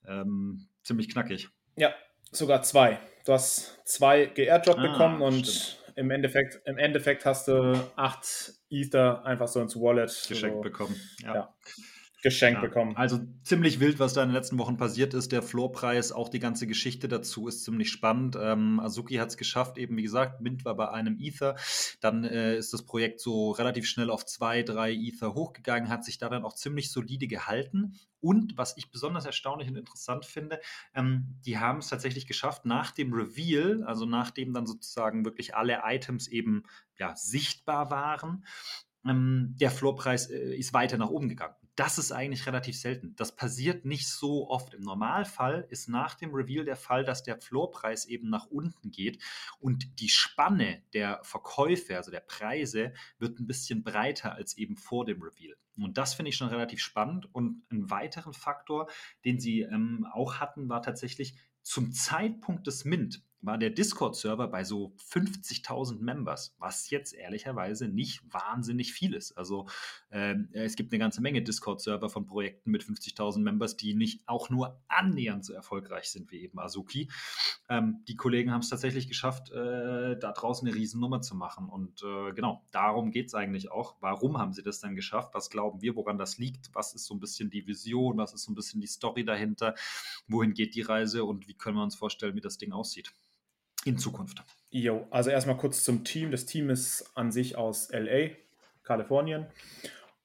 ähm, 0.05 0.67
ziemlich 0.83 1.07
knackig. 1.09 1.47
Ja, 1.77 1.93
sogar 2.31 2.63
zwei. 2.63 2.99
Du 3.25 3.31
hast 3.31 3.79
zwei 3.87 4.25
geairdrop 4.25 4.77
ah, 4.77 4.81
bekommen 4.81 5.21
und 5.21 5.47
stimmt 5.47 5.77
im 5.95 6.09
Endeffekt, 6.11 6.61
im 6.65 6.77
Endeffekt 6.77 7.25
hast 7.25 7.47
du 7.47 7.73
acht 7.95 8.53
Ether 8.69 9.25
einfach 9.25 9.47
so 9.47 9.61
ins 9.61 9.75
Wallet 9.75 10.25
geschenkt 10.27 10.57
so, 10.57 10.61
bekommen. 10.61 10.95
Ja. 11.23 11.35
ja 11.35 11.53
geschenkt 12.21 12.61
ja, 12.61 12.67
bekommen. 12.67 12.95
Also 12.95 13.19
ziemlich 13.43 13.79
wild, 13.79 13.99
was 13.99 14.13
da 14.13 14.21
in 14.21 14.29
den 14.29 14.35
letzten 14.35 14.57
Wochen 14.57 14.77
passiert 14.77 15.13
ist. 15.13 15.31
Der 15.31 15.41
Floorpreis, 15.41 16.11
auch 16.11 16.29
die 16.29 16.39
ganze 16.39 16.67
Geschichte 16.67 17.07
dazu 17.07 17.47
ist 17.47 17.63
ziemlich 17.63 17.89
spannend. 17.91 18.37
Ähm, 18.39 18.79
Azuki 18.79 19.15
hat 19.15 19.29
es 19.29 19.37
geschafft, 19.37 19.77
eben 19.77 19.97
wie 19.97 20.03
gesagt, 20.03 20.41
Mint 20.41 20.63
war 20.63 20.75
bei 20.75 20.89
einem 20.89 21.17
Ether. 21.19 21.55
Dann 21.99 22.23
äh, 22.23 22.55
ist 22.55 22.73
das 22.73 22.83
Projekt 22.83 23.21
so 23.21 23.51
relativ 23.51 23.87
schnell 23.87 24.09
auf 24.09 24.25
zwei, 24.25 24.61
drei 24.61 24.93
Ether 24.93 25.33
hochgegangen, 25.33 25.89
hat 25.89 26.05
sich 26.05 26.19
da 26.19 26.29
dann 26.29 26.45
auch 26.45 26.53
ziemlich 26.53 26.91
solide 26.91 27.27
gehalten. 27.27 27.99
Und 28.19 28.55
was 28.55 28.77
ich 28.77 28.91
besonders 28.91 29.25
erstaunlich 29.25 29.67
und 29.67 29.77
interessant 29.77 30.25
finde, 30.25 30.59
ähm, 30.93 31.39
die 31.45 31.57
haben 31.57 31.79
es 31.79 31.87
tatsächlich 31.87 32.27
geschafft, 32.27 32.65
nach 32.65 32.91
dem 32.91 33.13
Reveal, 33.13 33.83
also 33.83 34.05
nachdem 34.05 34.53
dann 34.53 34.67
sozusagen 34.67 35.25
wirklich 35.25 35.55
alle 35.55 35.81
Items 35.85 36.27
eben 36.27 36.63
ja, 36.99 37.15
sichtbar 37.15 37.89
waren, 37.89 38.45
ähm, 39.07 39.55
der 39.59 39.71
Floorpreis 39.71 40.29
äh, 40.29 40.55
ist 40.55 40.75
weiter 40.75 40.97
nach 40.97 41.09
oben 41.09 41.27
gegangen 41.27 41.55
das 41.75 41.97
ist 41.97 42.11
eigentlich 42.11 42.45
relativ 42.45 42.77
selten. 42.77 43.15
Das 43.15 43.35
passiert 43.35 43.85
nicht 43.85 44.07
so 44.07 44.49
oft. 44.49 44.73
Im 44.73 44.81
Normalfall 44.81 45.65
ist 45.69 45.87
nach 45.87 46.15
dem 46.15 46.33
Reveal 46.33 46.65
der 46.65 46.75
Fall, 46.75 47.03
dass 47.03 47.23
der 47.23 47.39
Floorpreis 47.39 48.05
eben 48.05 48.29
nach 48.29 48.47
unten 48.47 48.91
geht 48.91 49.21
und 49.59 49.99
die 49.99 50.09
Spanne 50.09 50.83
der 50.93 51.21
Verkäufe, 51.23 51.95
also 51.95 52.11
der 52.11 52.19
Preise, 52.19 52.93
wird 53.19 53.39
ein 53.39 53.47
bisschen 53.47 53.83
breiter 53.83 54.33
als 54.33 54.57
eben 54.57 54.75
vor 54.75 55.05
dem 55.05 55.21
Reveal. 55.21 55.55
Und 55.77 55.97
das 55.97 56.13
finde 56.13 56.29
ich 56.29 56.35
schon 56.35 56.49
relativ 56.49 56.81
spannend. 56.81 57.33
Und 57.33 57.63
einen 57.69 57.89
weiteren 57.89 58.33
Faktor, 58.33 58.89
den 59.25 59.39
sie 59.39 59.61
ähm, 59.61 60.05
auch 60.11 60.35
hatten, 60.35 60.69
war 60.69 60.81
tatsächlich 60.81 61.35
zum 61.61 61.91
Zeitpunkt 61.91 62.67
des 62.67 62.85
Mint 62.85 63.23
war 63.41 63.57
der 63.57 63.71
Discord-Server 63.71 64.47
bei 64.47 64.63
so 64.63 64.93
50.000 65.09 65.99
Members, 65.99 66.55
was 66.59 66.89
jetzt 66.89 67.13
ehrlicherweise 67.13 67.87
nicht 67.87 68.21
wahnsinnig 68.31 68.93
viel 68.93 69.13
ist. 69.13 69.37
Also 69.37 69.67
äh, 70.09 70.35
es 70.53 70.75
gibt 70.75 70.93
eine 70.93 70.99
ganze 70.99 71.21
Menge 71.21 71.41
Discord-Server 71.41 72.09
von 72.09 72.25
Projekten 72.25 72.71
mit 72.71 72.83
50.000 72.83 73.39
Members, 73.39 73.77
die 73.77 73.95
nicht 73.95 74.21
auch 74.27 74.49
nur 74.49 74.79
annähernd 74.87 75.43
so 75.43 75.53
erfolgreich 75.53 76.09
sind 76.09 76.31
wie 76.31 76.41
eben 76.41 76.59
Azuki. 76.59 77.09
Ähm, 77.67 78.03
die 78.07 78.15
Kollegen 78.15 78.51
haben 78.51 78.61
es 78.61 78.69
tatsächlich 78.69 79.07
geschafft, 79.07 79.51
äh, 79.51 80.17
da 80.19 80.31
draußen 80.31 80.67
eine 80.67 80.75
Riesennummer 80.75 81.21
zu 81.21 81.35
machen. 81.35 81.67
Und 81.67 82.03
äh, 82.03 82.33
genau, 82.33 82.63
darum 82.71 83.11
geht 83.11 83.27
es 83.27 83.33
eigentlich 83.33 83.71
auch. 83.71 83.95
Warum 84.01 84.37
haben 84.37 84.53
sie 84.53 84.63
das 84.63 84.79
dann 84.79 84.95
geschafft? 84.95 85.33
Was 85.33 85.49
glauben 85.49 85.81
wir, 85.81 85.95
woran 85.95 86.17
das 86.17 86.37
liegt? 86.37 86.69
Was 86.73 86.93
ist 86.93 87.05
so 87.05 87.15
ein 87.15 87.19
bisschen 87.19 87.49
die 87.49 87.65
Vision? 87.65 88.17
Was 88.17 88.33
ist 88.33 88.43
so 88.43 88.51
ein 88.51 88.55
bisschen 88.55 88.81
die 88.81 88.87
Story 88.87 89.25
dahinter? 89.25 89.73
Wohin 90.27 90.53
geht 90.53 90.75
die 90.75 90.81
Reise 90.81 91.23
und 91.23 91.47
wie 91.47 91.55
können 91.55 91.77
wir 91.77 91.83
uns 91.83 91.95
vorstellen, 91.95 92.35
wie 92.35 92.41
das 92.41 92.57
Ding 92.57 92.71
aussieht? 92.71 93.13
In 93.85 93.97
Zukunft. 93.97 94.43
Jo, 94.69 95.07
also 95.09 95.29
erstmal 95.29 95.57
kurz 95.57 95.83
zum 95.83 96.03
Team. 96.03 96.31
Das 96.31 96.45
Team 96.45 96.69
ist 96.69 97.11
an 97.15 97.31
sich 97.31 97.57
aus 97.57 97.89
LA, 97.91 98.29
Kalifornien 98.83 99.47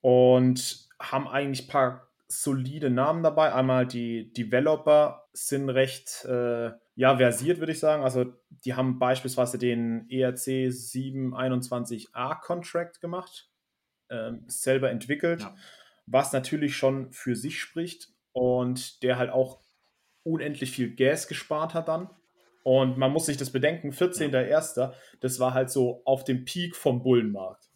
und 0.00 0.88
haben 1.00 1.26
eigentlich 1.26 1.66
ein 1.66 1.70
paar 1.70 2.06
solide 2.28 2.90
Namen 2.90 3.22
dabei. 3.22 3.52
Einmal 3.52 3.86
die 3.86 4.32
Developer 4.32 5.28
sind 5.32 5.68
recht 5.68 6.24
äh, 6.24 6.70
ja, 6.94 7.16
versiert, 7.16 7.58
würde 7.58 7.72
ich 7.72 7.80
sagen. 7.80 8.02
Also 8.02 8.32
die 8.64 8.74
haben 8.74 8.98
beispielsweise 8.98 9.58
den 9.58 10.08
ERC 10.10 10.70
721a 10.70 12.40
Contract 12.40 13.00
gemacht, 13.00 13.50
äh, 14.08 14.32
selber 14.46 14.90
entwickelt, 14.90 15.42
ja. 15.42 15.54
was 16.06 16.32
natürlich 16.32 16.76
schon 16.76 17.12
für 17.12 17.36
sich 17.36 17.60
spricht 17.60 18.08
und 18.32 19.02
der 19.02 19.18
halt 19.18 19.30
auch 19.30 19.60
unendlich 20.22 20.70
viel 20.72 20.94
Gas 20.94 21.28
gespart 21.28 21.74
hat 21.74 21.88
dann. 21.88 22.10
Und 22.66 22.98
man 22.98 23.12
muss 23.12 23.26
sich 23.26 23.36
das 23.36 23.50
bedenken, 23.50 23.92
14.01., 23.92 24.92
das 25.20 25.38
war 25.38 25.54
halt 25.54 25.70
so 25.70 26.02
auf 26.04 26.24
dem 26.24 26.44
Peak 26.44 26.74
vom 26.74 27.00
Bullenmarkt. 27.00 27.70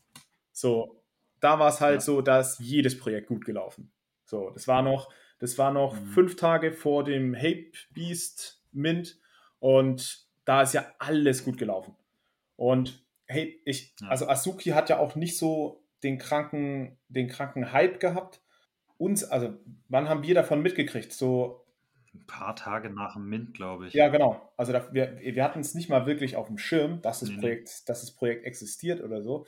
So, 0.50 1.00
da 1.38 1.60
war 1.60 1.68
es 1.68 1.80
halt 1.80 1.98
ja. 1.98 2.00
so, 2.00 2.22
dass 2.22 2.58
jedes 2.58 2.98
Projekt 2.98 3.28
gut 3.28 3.44
gelaufen. 3.44 3.92
So, 4.24 4.50
das 4.50 4.66
war 4.66 4.82
noch, 4.82 5.08
das 5.38 5.58
war 5.58 5.70
noch 5.70 5.94
mhm. 5.94 6.06
fünf 6.06 6.34
Tage 6.34 6.72
vor 6.72 7.04
dem 7.04 7.36
Hape 7.36 7.70
Beast 7.94 8.64
Mint 8.72 9.16
und 9.60 10.26
da 10.44 10.62
ist 10.62 10.74
ja 10.74 10.84
alles 10.98 11.44
gut 11.44 11.56
gelaufen. 11.56 11.94
Und 12.56 13.06
hey, 13.26 13.62
ich, 13.64 13.94
ja. 14.00 14.08
also 14.08 14.26
Asuki 14.26 14.70
hat 14.70 14.88
ja 14.88 14.98
auch 14.98 15.14
nicht 15.14 15.38
so 15.38 15.84
den 16.02 16.18
kranken, 16.18 16.98
den 17.06 17.28
kranken 17.28 17.70
Hype 17.70 18.00
gehabt. 18.00 18.42
Uns, 18.98 19.22
also 19.22 19.56
wann 19.88 20.08
haben 20.08 20.24
wir 20.24 20.34
davon 20.34 20.62
mitgekriegt? 20.62 21.12
So 21.12 21.59
ein 22.14 22.26
paar 22.26 22.56
Tage 22.56 22.90
nach 22.90 23.14
dem 23.14 23.28
Mint, 23.28 23.54
glaube 23.54 23.86
ich. 23.86 23.94
Ja, 23.94 24.08
genau. 24.08 24.52
Also 24.56 24.72
da, 24.72 24.92
wir, 24.92 25.18
wir 25.20 25.44
hatten 25.44 25.60
es 25.60 25.74
nicht 25.74 25.88
mal 25.88 26.06
wirklich 26.06 26.36
auf 26.36 26.48
dem 26.48 26.58
Schirm, 26.58 27.00
dass 27.02 27.20
das, 27.20 27.28
nee, 27.28 27.38
Projekt, 27.38 27.88
dass 27.88 28.00
das 28.00 28.10
Projekt 28.12 28.44
existiert 28.44 29.02
oder 29.02 29.22
so. 29.22 29.46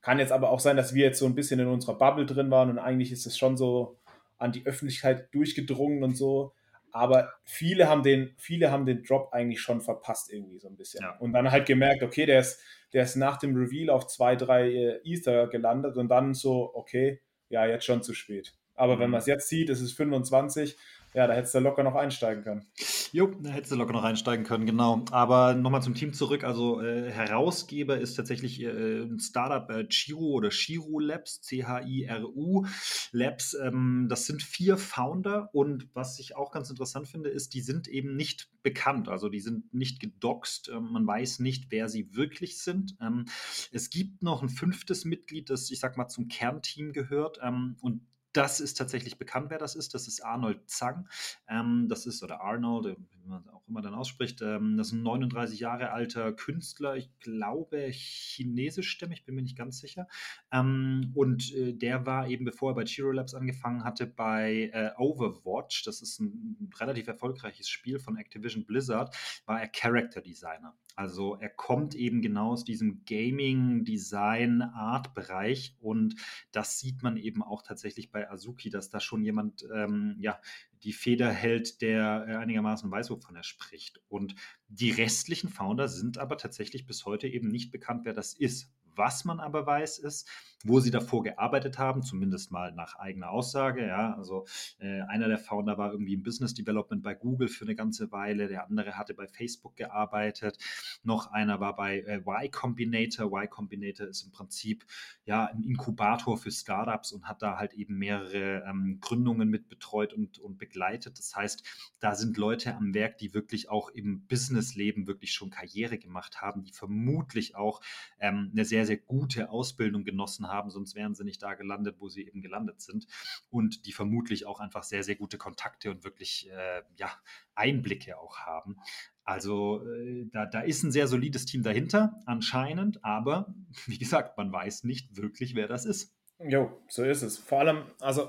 Kann 0.00 0.18
jetzt 0.18 0.32
aber 0.32 0.50
auch 0.50 0.60
sein, 0.60 0.76
dass 0.76 0.94
wir 0.94 1.04
jetzt 1.04 1.18
so 1.18 1.26
ein 1.26 1.34
bisschen 1.34 1.60
in 1.60 1.66
unserer 1.66 1.98
Bubble 1.98 2.24
drin 2.24 2.50
waren 2.50 2.70
und 2.70 2.78
eigentlich 2.78 3.12
ist 3.12 3.26
es 3.26 3.36
schon 3.36 3.56
so 3.56 3.98
an 4.38 4.52
die 4.52 4.64
Öffentlichkeit 4.64 5.28
durchgedrungen 5.34 6.02
und 6.02 6.16
so. 6.16 6.54
Aber 6.92 7.34
viele 7.44 7.88
haben 7.88 8.02
den, 8.02 8.34
viele 8.36 8.70
haben 8.72 8.86
den 8.86 9.02
Drop 9.02 9.32
eigentlich 9.32 9.60
schon 9.60 9.80
verpasst, 9.80 10.32
irgendwie 10.32 10.58
so 10.58 10.68
ein 10.68 10.76
bisschen. 10.76 11.02
Ja. 11.02 11.16
Und 11.18 11.34
dann 11.34 11.50
halt 11.50 11.66
gemerkt, 11.66 12.02
okay, 12.02 12.26
der 12.26 12.40
ist, 12.40 12.60
der 12.92 13.04
ist 13.04 13.16
nach 13.16 13.36
dem 13.36 13.54
Reveal 13.54 13.90
auf 13.90 14.06
zwei, 14.06 14.34
drei 14.36 14.70
äh, 14.72 15.00
Ether 15.04 15.46
gelandet 15.48 15.96
und 15.96 16.08
dann 16.08 16.34
so, 16.34 16.70
okay, 16.74 17.20
ja, 17.48 17.66
jetzt 17.66 17.84
schon 17.84 18.02
zu 18.02 18.14
spät. 18.14 18.54
Aber 18.74 18.96
mhm. 18.96 19.00
wenn 19.00 19.10
man 19.10 19.20
es 19.20 19.26
jetzt 19.26 19.48
sieht, 19.48 19.68
es 19.68 19.80
ist 19.80 19.92
25 19.92 20.76
ja, 21.14 21.26
da 21.26 21.34
hättest 21.34 21.54
du 21.54 21.58
locker 21.58 21.82
noch 21.82 21.94
einsteigen 21.94 22.44
können. 22.44 22.66
Jo, 23.12 23.26
da 23.42 23.50
hättest 23.50 23.72
du 23.72 23.76
locker 23.76 23.92
noch 23.92 24.04
einsteigen 24.04 24.44
können, 24.44 24.66
genau. 24.66 25.04
Aber 25.10 25.54
nochmal 25.54 25.82
zum 25.82 25.94
Team 25.94 26.12
zurück. 26.12 26.44
Also 26.44 26.80
äh, 26.80 27.10
Herausgeber 27.10 27.98
ist 27.98 28.14
tatsächlich 28.14 28.62
äh, 28.62 29.02
ein 29.02 29.18
Startup 29.18 29.68
äh, 29.70 29.88
Chiro 29.88 30.26
oder 30.26 30.50
Chiro 30.50 31.00
Labs, 31.00 31.40
C-H-I-R-U 31.40 32.66
Labs. 33.10 33.54
Ähm, 33.54 34.06
das 34.08 34.26
sind 34.26 34.42
vier 34.42 34.76
Founder 34.76 35.50
und 35.52 35.88
was 35.92 36.20
ich 36.20 36.36
auch 36.36 36.52
ganz 36.52 36.70
interessant 36.70 37.08
finde, 37.08 37.30
ist, 37.30 37.54
die 37.54 37.62
sind 37.62 37.88
eben 37.88 38.14
nicht 38.14 38.48
bekannt. 38.62 39.08
Also 39.08 39.28
die 39.28 39.40
sind 39.40 39.74
nicht 39.74 39.98
gedoxt. 39.98 40.68
Ähm, 40.68 40.92
man 40.92 41.06
weiß 41.06 41.40
nicht, 41.40 41.70
wer 41.70 41.88
sie 41.88 42.14
wirklich 42.14 42.58
sind. 42.58 42.96
Ähm, 43.00 43.26
es 43.72 43.90
gibt 43.90 44.22
noch 44.22 44.42
ein 44.42 44.48
fünftes 44.48 45.04
Mitglied, 45.04 45.50
das 45.50 45.70
ich 45.72 45.80
sag 45.80 45.96
mal 45.96 46.08
zum 46.08 46.28
Kernteam 46.28 46.92
gehört 46.92 47.40
ähm, 47.42 47.76
und 47.80 48.02
das 48.32 48.60
ist 48.60 48.74
tatsächlich 48.74 49.18
bekannt, 49.18 49.50
wer 49.50 49.58
das 49.58 49.74
ist. 49.74 49.94
Das 49.94 50.06
ist 50.06 50.20
Arnold 50.24 50.68
Zhang. 50.68 51.08
Ähm, 51.48 51.86
das 51.88 52.06
ist, 52.06 52.22
oder 52.22 52.40
Arnold, 52.40 52.86
äh, 52.86 52.96
wie 53.10 53.28
man 53.28 53.48
auch 53.48 53.66
immer 53.68 53.82
dann 53.82 53.94
ausspricht, 53.94 54.40
ähm, 54.42 54.76
das 54.76 54.88
ist 54.88 54.92
ein 54.92 55.02
39 55.02 55.60
Jahre 55.60 55.90
alter 55.90 56.32
Künstler, 56.32 56.96
ich 56.96 57.10
glaube 57.20 57.88
chinesischstämmig, 57.90 59.24
bin 59.24 59.34
mir 59.34 59.42
nicht 59.42 59.56
ganz 59.56 59.78
sicher. 59.78 60.06
Ähm, 60.52 61.12
und 61.14 61.52
äh, 61.54 61.72
der 61.72 62.06
war 62.06 62.28
eben, 62.28 62.44
bevor 62.44 62.72
er 62.72 62.74
bei 62.74 62.84
Chiro 62.84 63.10
Labs 63.10 63.34
angefangen 63.34 63.84
hatte, 63.84 64.06
bei 64.06 64.70
äh, 64.72 64.90
Overwatch, 64.96 65.84
das 65.84 66.02
ist 66.02 66.20
ein 66.20 66.70
relativ 66.78 67.08
erfolgreiches 67.08 67.68
Spiel 67.68 67.98
von 67.98 68.16
Activision 68.16 68.64
Blizzard, 68.64 69.14
war 69.46 69.60
er 69.60 69.68
Character 69.68 70.20
Designer. 70.20 70.76
Also 70.96 71.36
er 71.36 71.50
kommt 71.50 71.94
eben 71.94 72.22
genau 72.22 72.52
aus 72.52 72.64
diesem 72.64 73.04
Gaming, 73.04 73.84
Design, 73.84 74.62
Art-Bereich 74.62 75.76
und 75.80 76.16
das 76.52 76.78
sieht 76.78 77.02
man 77.02 77.16
eben 77.16 77.42
auch 77.42 77.62
tatsächlich 77.62 78.10
bei 78.10 78.30
Azuki, 78.30 78.70
dass 78.70 78.90
da 78.90 79.00
schon 79.00 79.22
jemand 79.22 79.66
ähm, 79.74 80.16
ja, 80.20 80.40
die 80.82 80.92
Feder 80.92 81.30
hält, 81.30 81.82
der 81.82 82.26
äh, 82.28 82.36
einigermaßen 82.36 82.90
weiß, 82.90 83.10
wovon 83.10 83.36
er 83.36 83.42
spricht. 83.42 84.00
Und 84.08 84.34
die 84.68 84.90
restlichen 84.90 85.48
Founder 85.48 85.88
sind 85.88 86.18
aber 86.18 86.38
tatsächlich 86.38 86.86
bis 86.86 87.04
heute 87.04 87.28
eben 87.28 87.48
nicht 87.48 87.70
bekannt, 87.70 88.04
wer 88.04 88.14
das 88.14 88.34
ist. 88.34 88.70
Was 89.00 89.24
man 89.24 89.40
aber 89.40 89.64
weiß, 89.64 89.98
ist, 90.00 90.28
wo 90.64 90.78
sie 90.78 90.90
davor 90.90 91.22
gearbeitet 91.22 91.78
haben, 91.78 92.02
zumindest 92.02 92.52
mal 92.52 92.72
nach 92.72 92.96
eigener 92.98 93.30
Aussage. 93.30 93.86
Ja, 93.86 94.14
also 94.14 94.44
äh, 94.78 95.00
einer 95.02 95.28
der 95.28 95.38
Founder 95.38 95.78
war 95.78 95.92
irgendwie 95.92 96.12
im 96.12 96.22
Business 96.22 96.52
Development 96.52 97.02
bei 97.02 97.14
Google 97.14 97.48
für 97.48 97.64
eine 97.64 97.74
ganze 97.74 98.12
Weile, 98.12 98.46
der 98.46 98.66
andere 98.66 98.98
hatte 98.98 99.14
bei 99.14 99.26
Facebook 99.26 99.76
gearbeitet, 99.76 100.58
noch 101.02 101.32
einer 101.32 101.60
war 101.60 101.76
bei 101.76 102.00
äh, 102.00 102.18
Y 102.18 102.50
Combinator. 102.50 103.32
Y 103.32 103.48
Combinator 103.48 104.06
ist 104.06 104.22
im 104.22 104.32
Prinzip 104.32 104.84
ja 105.24 105.46
ein 105.46 105.62
Inkubator 105.62 106.36
für 106.36 106.50
Startups 106.50 107.12
und 107.12 107.26
hat 107.26 107.40
da 107.40 107.56
halt 107.56 107.72
eben 107.72 107.96
mehrere 107.96 108.64
ähm, 108.68 108.98
Gründungen 109.00 109.48
mit 109.48 109.68
betreut 109.68 110.12
und, 110.12 110.38
und 110.38 110.58
begleitet. 110.58 111.18
Das 111.18 111.34
heißt, 111.34 111.64
da 112.00 112.14
sind 112.14 112.36
Leute 112.36 112.74
am 112.76 112.92
Werk, 112.92 113.16
die 113.16 113.32
wirklich 113.32 113.70
auch 113.70 113.88
im 113.88 114.26
Businessleben 114.26 115.06
wirklich 115.06 115.32
schon 115.32 115.48
Karriere 115.48 115.96
gemacht 115.96 116.42
haben, 116.42 116.64
die 116.64 116.72
vermutlich 116.72 117.56
auch 117.56 117.80
ähm, 118.18 118.50
eine 118.52 118.66
sehr, 118.66 118.84
sehr 118.90 118.96
gute 118.96 119.50
Ausbildung 119.50 120.02
genossen 120.02 120.48
haben 120.48 120.68
sonst 120.70 120.96
wären 120.96 121.14
sie 121.14 121.22
nicht 121.22 121.40
da 121.42 121.54
gelandet, 121.54 121.96
wo 122.00 122.08
sie 122.08 122.26
eben 122.26 122.42
gelandet 122.42 122.80
sind. 122.80 123.06
Und 123.48 123.86
die 123.86 123.92
vermutlich 123.92 124.46
auch 124.46 124.58
einfach 124.58 124.82
sehr, 124.82 125.04
sehr 125.04 125.14
gute 125.14 125.38
Kontakte 125.38 125.92
und 125.92 126.02
wirklich 126.02 126.50
äh, 126.50 126.82
ja, 126.96 127.08
Einblicke 127.54 128.18
auch 128.18 128.38
haben. 128.38 128.78
Also 129.22 129.86
äh, 129.86 130.26
da, 130.32 130.46
da 130.46 130.60
ist 130.60 130.82
ein 130.82 130.90
sehr 130.90 131.06
solides 131.06 131.46
Team 131.46 131.62
dahinter, 131.62 132.20
anscheinend, 132.26 133.04
aber 133.04 133.54
wie 133.86 133.98
gesagt, 133.98 134.36
man 134.36 134.52
weiß 134.52 134.82
nicht 134.82 135.16
wirklich, 135.16 135.54
wer 135.54 135.68
das 135.68 135.84
ist. 135.84 136.12
Jo, 136.40 136.82
so 136.88 137.04
ist 137.04 137.22
es. 137.22 137.38
Vor 137.38 137.60
allem, 137.60 137.84
also 138.00 138.28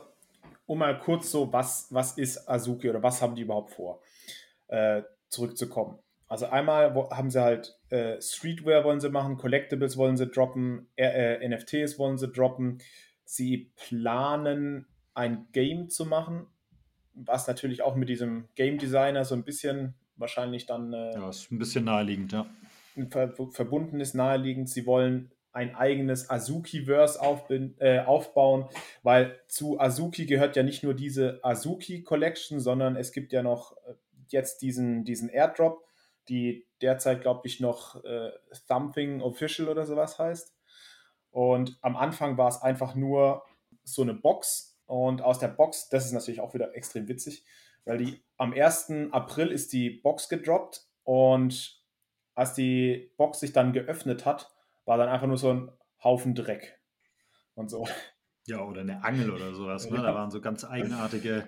um 0.68 0.77
mal 0.77 1.00
kurz 1.00 1.32
so, 1.32 1.51
was, 1.51 1.88
was 1.89 2.20
ist 2.20 2.48
Azuki 2.48 2.88
oder 2.88 3.01
was 3.01 3.20
haben 3.20 3.34
die 3.34 3.41
überhaupt 3.41 3.72
vor, 3.72 4.01
äh, 4.68 5.01
zurückzukommen. 5.27 5.98
Also 6.32 6.46
einmal 6.46 6.96
haben 7.12 7.30
sie 7.30 7.42
halt 7.42 7.78
äh, 7.90 8.22
Streetwear 8.22 8.86
wollen 8.86 9.02
sie 9.02 9.10
machen, 9.10 9.36
Collectibles 9.36 9.98
wollen 9.98 10.16
sie 10.16 10.28
droppen, 10.28 10.88
äh, 10.96 11.46
NFTs 11.46 12.00
wollen 12.00 12.18
sie 12.18 12.30
droppen. 12.30 12.78
Sie 13.26 13.74
planen 13.76 14.86
ein 15.14 15.48
Game 15.52 15.90
zu 15.90 16.06
machen, 16.06 16.48
was 17.14 17.48
natürlich 17.48 17.82
auch 17.82 17.98
mit 17.98 18.08
diesem 18.08 18.48
Game 18.56 18.78
Designer 18.78 19.26
so 19.26 19.36
ein 19.36 19.44
bisschen 19.44 19.96
wahrscheinlich 20.16 20.66
dann 20.66 20.94
äh, 20.94 21.12
ja, 21.12 21.28
ist 21.28 21.52
ein 21.52 21.60
bisschen 21.60 21.84
naheliegend, 21.84 22.32
ja. 22.32 22.46
Ver 23.10 23.34
verbunden 23.52 24.00
ist 24.00 24.16
naheliegend. 24.16 24.70
Sie 24.70 24.86
wollen 24.86 25.34
ein 25.52 25.76
eigenes 25.76 26.30
Azuki-Verse 26.30 27.20
äh, 27.80 28.00
aufbauen, 28.00 28.70
weil 29.04 29.38
zu 29.50 29.82
Azuki 29.82 30.28
gehört 30.28 30.56
ja 30.56 30.64
nicht 30.64 30.82
nur 30.82 30.94
diese 30.94 31.42
Azuki 31.44 32.04
Collection, 32.04 32.62
sondern 32.62 32.96
es 32.96 33.12
gibt 33.12 33.34
ja 33.34 33.44
noch 33.44 33.76
äh, 33.86 33.96
jetzt 34.30 34.62
diesen, 34.62 35.04
diesen 35.04 35.28
Airdrop, 35.28 35.84
die 36.32 36.66
derzeit, 36.82 37.22
glaube 37.22 37.46
ich, 37.46 37.60
noch 37.60 38.02
äh, 38.06 38.32
Something 38.52 39.22
Official 39.22 39.68
oder 39.68 39.86
sowas 39.86 40.18
heißt. 40.18 40.56
Und 41.30 41.78
am 41.82 41.98
Anfang 41.98 42.38
war 42.38 42.48
es 42.48 42.62
einfach 42.62 42.96
nur 42.96 43.44
so 43.84 44.02
eine 44.02 44.14
Box. 44.14 44.80
Und 44.86 45.22
aus 45.22 45.40
der 45.40 45.50
Box, 45.50 45.90
das 45.90 46.06
ist 46.06 46.14
natürlich 46.14 46.40
auch 46.40 46.54
wieder 46.54 46.74
extrem 46.76 47.08
witzig, 47.08 47.46
weil 47.86 47.98
die 47.98 48.24
am 48.38 48.54
1. 48.54 49.12
April 49.12 49.50
ist 49.50 49.74
die 49.74 49.90
Box 49.90 50.30
gedroppt 50.30 50.88
und 51.04 51.82
als 52.34 52.54
die 52.54 53.12
Box 53.18 53.42
sich 53.42 53.52
dann 53.52 53.74
geöffnet 53.74 54.26
hat, 54.26 54.50
war 54.86 54.98
dann 54.98 55.10
einfach 55.10 55.28
nur 55.28 55.38
so 55.38 55.54
ein 55.54 55.72
Haufen 56.04 56.34
Dreck 56.34 56.80
und 57.56 57.70
so. 57.70 57.88
Ja, 58.48 58.62
oder 58.63 58.81
eine 58.81 59.03
Angel 59.03 59.29
oder 59.29 59.53
sowas. 59.53 59.89
Ne? 59.89 59.98
Da 59.98 60.15
waren 60.15 60.31
so 60.31 60.41
ganz 60.41 60.65
eigenartige, 60.65 61.43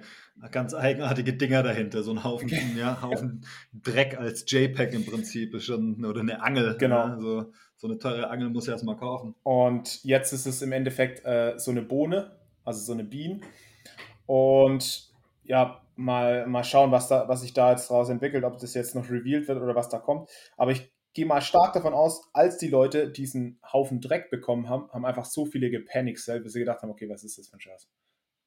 ganz 0.51 0.75
eigenartige 0.75 1.33
Dinger 1.33 1.63
dahinter. 1.63 2.03
So 2.03 2.11
ein 2.11 2.23
Haufen, 2.23 2.49
ja, 2.77 3.01
Haufen 3.01 3.45
Dreck 3.73 4.17
als 4.19 4.45
JPEG 4.47 4.93
im 4.93 5.05
Prinzip 5.05 5.55
ist 5.55 5.65
schon, 5.65 6.05
oder 6.05 6.21
eine 6.21 6.43
Angel. 6.43 6.77
Genau. 6.77 7.07
Ne? 7.07 7.19
So, 7.19 7.51
so 7.77 7.87
eine 7.87 7.97
teure 7.97 8.29
Angel 8.29 8.49
muss 8.49 8.67
ja 8.67 8.73
erstmal 8.73 8.95
kaufen. 8.95 9.33
Und 9.41 10.03
jetzt 10.03 10.33
ist 10.33 10.45
es 10.45 10.61
im 10.61 10.71
Endeffekt 10.71 11.25
äh, 11.25 11.57
so 11.57 11.71
eine 11.71 11.81
Bohne, 11.81 12.37
also 12.63 12.79
so 12.79 12.93
eine 12.93 13.03
Bean. 13.03 13.41
Und 14.27 15.09
ja, 15.43 15.81
mal, 15.95 16.45
mal 16.45 16.63
schauen, 16.63 16.91
was, 16.91 17.07
da, 17.07 17.27
was 17.27 17.41
sich 17.41 17.53
da 17.53 17.71
jetzt 17.71 17.89
daraus 17.89 18.09
entwickelt, 18.09 18.43
ob 18.43 18.59
das 18.59 18.75
jetzt 18.75 18.95
noch 18.95 19.09
revealed 19.09 19.47
wird 19.47 19.61
oder 19.61 19.75
was 19.75 19.89
da 19.89 19.97
kommt. 19.97 20.29
Aber 20.57 20.71
ich 20.71 20.92
gehe 21.13 21.25
mal 21.25 21.41
stark 21.41 21.73
davon 21.73 21.93
aus, 21.93 22.29
als 22.33 22.57
die 22.57 22.69
Leute 22.69 23.11
diesen 23.11 23.59
Haufen 23.71 24.01
Dreck 24.01 24.29
bekommen 24.29 24.69
haben, 24.69 24.91
haben 24.91 25.05
einfach 25.05 25.25
so 25.25 25.45
viele 25.45 25.69
gepanikt, 25.69 26.27
weil 26.27 26.47
sie 26.47 26.59
gedacht 26.59 26.81
haben, 26.81 26.91
okay, 26.91 27.09
was 27.09 27.23
ist 27.23 27.37
das 27.37 27.47
für 27.47 27.57
ein 27.57 27.61
Scheiß? 27.61 27.87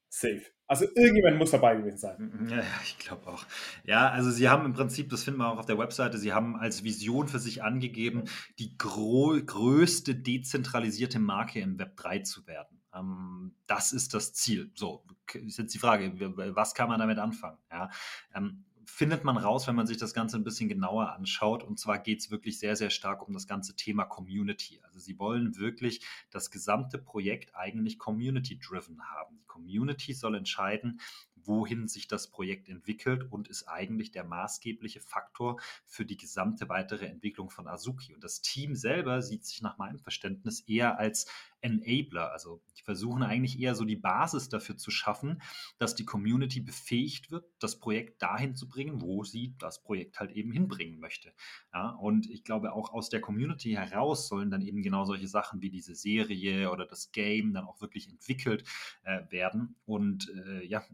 Safe. 0.08 0.42
Also 0.66 0.85
irgendjemand 0.94 1.38
muss 1.38 1.50
dabei 1.50 1.76
gewesen 1.76 1.99
sein. 1.99 2.16
Mhm, 2.18 2.49
ja, 2.49 2.62
ich 2.82 2.99
glaube 2.99 3.26
auch. 3.28 3.44
Ja, 3.85 4.08
also 4.11 4.30
sie 4.30 4.49
haben 4.49 4.64
im 4.64 4.73
Prinzip, 4.73 5.11
das 5.11 5.25
finden 5.25 5.40
wir 5.40 5.52
auch 5.52 5.58
auf 5.58 5.66
der 5.66 5.78
Webseite, 5.78 6.18
sie 6.18 6.32
haben 6.32 6.56
als 6.56 6.85
Vision 6.85 7.28
für 7.28 7.38
sich 7.38 7.62
angegeben, 7.62 8.25
die 8.58 8.76
größte 8.78 10.14
dezentralisierte 10.14 11.18
Marke 11.18 11.61
im 11.61 11.78
Web 11.78 11.96
3 11.96 12.20
zu 12.20 12.46
werden. 12.46 12.82
Ähm, 12.94 13.54
das 13.66 13.92
ist 13.92 14.14
das 14.14 14.32
Ziel. 14.32 14.70
So, 14.75 15.04
ist 15.35 15.58
jetzt 15.58 15.75
die 15.75 15.78
Frage, 15.78 16.12
was 16.54 16.75
kann 16.75 16.88
man 16.88 16.99
damit 16.99 17.18
anfangen? 17.18 17.58
Ja, 17.70 17.90
ähm, 18.35 18.64
findet 18.87 19.25
man 19.25 19.37
raus, 19.37 19.66
wenn 19.66 19.75
man 19.75 19.87
sich 19.87 19.99
das 19.99 20.14
Ganze 20.14 20.37
ein 20.37 20.45
bisschen 20.45 20.69
genauer 20.69 21.12
anschaut. 21.12 21.62
Und 21.62 21.78
zwar 21.78 21.99
geht 21.99 22.21
es 22.21 22.31
wirklich 22.31 22.59
sehr, 22.59 22.76
sehr 22.76 22.90
stark 22.90 23.26
um 23.26 23.35
das 23.35 23.47
ganze 23.47 23.75
Thema 23.75 24.05
Community. 24.05 24.81
Also 24.85 25.00
sie 25.00 25.19
wollen 25.19 25.57
wirklich 25.57 26.07
das 26.31 26.50
gesamte 26.50 26.97
Projekt 26.97 27.55
eigentlich 27.55 27.99
community-driven 27.99 29.02
haben. 29.11 29.38
Die 29.38 29.47
Community 29.47 30.14
soll 30.14 30.37
entscheiden, 30.37 31.00
wohin 31.47 31.88
sich 31.88 32.09
das 32.09 32.31
Projekt 32.31 32.69
entwickelt 32.69 33.31
und 33.31 33.49
ist 33.49 33.69
eigentlich 33.69 34.11
der 34.11 34.25
maßgebliche 34.25 35.00
Faktor 35.00 35.61
für 35.85 36.05
die 36.05 36.16
gesamte 36.16 36.69
weitere 36.69 37.07
Entwicklung 37.07 37.50
von 37.50 37.69
Azuki. 37.69 38.14
Und 38.14 38.25
das 38.25 38.40
Team 38.40 38.75
selber 38.75 39.23
sieht 39.23 39.45
sich 39.45 39.62
nach 39.62 39.78
meinem 39.78 39.99
Verständnis 39.99 40.61
eher 40.61 40.99
als 40.99 41.26
Enabler. 41.66 42.32
Also 42.32 42.62
die 42.78 42.82
versuchen 42.82 43.23
eigentlich 43.23 43.61
eher 43.61 43.75
so 43.75 43.85
die 43.85 43.96
Basis 43.96 44.49
dafür 44.49 44.76
zu 44.76 44.90
schaffen, 44.90 45.42
dass 45.78 45.94
die 45.94 46.04
Community 46.04 46.61
befähigt 46.61 47.30
wird, 47.30 47.44
das 47.58 47.78
Projekt 47.78 48.23
dahin 48.23 48.54
zu 48.54 48.68
bringen, 48.68 49.00
wo 49.00 49.25
sie 49.25 49.54
das 49.58 49.82
Projekt 49.82 50.20
halt 50.20 50.30
eben 50.30 50.52
hinbringen 50.52 51.00
möchte. 51.00 51.32
Ja, 51.73 51.90
und 51.90 52.30
ich 52.30 52.44
glaube, 52.44 52.73
auch 52.73 52.92
aus 52.92 53.08
der 53.08 53.20
Community 53.20 53.73
heraus 53.73 54.28
sollen 54.28 54.50
dann 54.50 54.62
eben 54.62 54.82
genau 54.82 55.04
solche 55.04 55.28
Sachen 55.28 55.61
wie 55.61 55.70
diese 55.70 55.94
Serie 55.94 56.70
oder 56.70 56.87
das 56.87 57.12
Game 57.12 57.52
dann 57.52 57.66
auch 57.66 57.80
wirklich 57.80 58.08
entwickelt 58.08 58.64
äh, 59.04 59.23
werden. 59.30 59.76
Und 59.85 60.30
äh, 60.30 60.64
ja, 60.64 60.85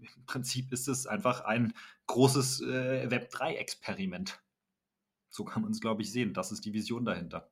im 0.00 0.26
Prinzip 0.26 0.72
ist 0.72 0.88
es 0.88 1.06
einfach 1.06 1.42
ein 1.42 1.74
großes 2.06 2.62
äh, 2.62 3.08
Web3-Experiment. 3.08 4.40
So 5.28 5.44
kann 5.44 5.62
man 5.62 5.70
es, 5.70 5.80
glaube 5.80 6.02
ich, 6.02 6.10
sehen. 6.10 6.34
Das 6.34 6.52
ist 6.52 6.64
die 6.64 6.72
Vision 6.72 7.04
dahinter. 7.04 7.50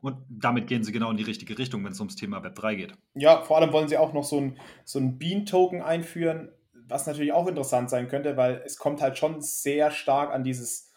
Und 0.00 0.16
damit 0.28 0.68
gehen 0.68 0.84
sie 0.84 0.92
genau 0.92 1.10
in 1.10 1.16
die 1.16 1.24
richtige 1.24 1.58
Richtung, 1.58 1.84
wenn 1.84 1.92
es 1.92 2.00
ums 2.00 2.16
Thema 2.16 2.38
Web3 2.38 2.76
geht. 2.76 2.94
Ja, 3.14 3.42
vor 3.42 3.58
allem 3.58 3.72
wollen 3.72 3.88
sie 3.88 3.98
auch 3.98 4.12
noch 4.12 4.24
so 4.24 4.40
ein, 4.40 4.58
so 4.84 4.98
ein 4.98 5.18
Bean-Token 5.18 5.82
einführen, 5.82 6.52
was 6.72 7.06
natürlich 7.06 7.32
auch 7.32 7.48
interessant 7.48 7.90
sein 7.90 8.08
könnte, 8.08 8.36
weil 8.36 8.62
es 8.64 8.78
kommt 8.78 9.02
halt 9.02 9.18
schon 9.18 9.40
sehr 9.40 9.90
stark 9.90 10.32
an 10.32 10.44
dieses 10.44 10.92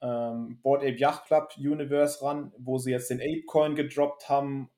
ähm, 0.00 0.60
Board 0.62 0.82
Ape 0.82 0.96
Yacht 0.96 1.26
Club 1.26 1.52
Universe 1.58 2.24
ran, 2.24 2.52
wo 2.58 2.78
sie 2.78 2.92
jetzt 2.92 3.10
den 3.10 3.20
Ape 3.20 3.42
Coin 3.46 3.74
gedroppt 3.74 4.28
haben. 4.28 4.70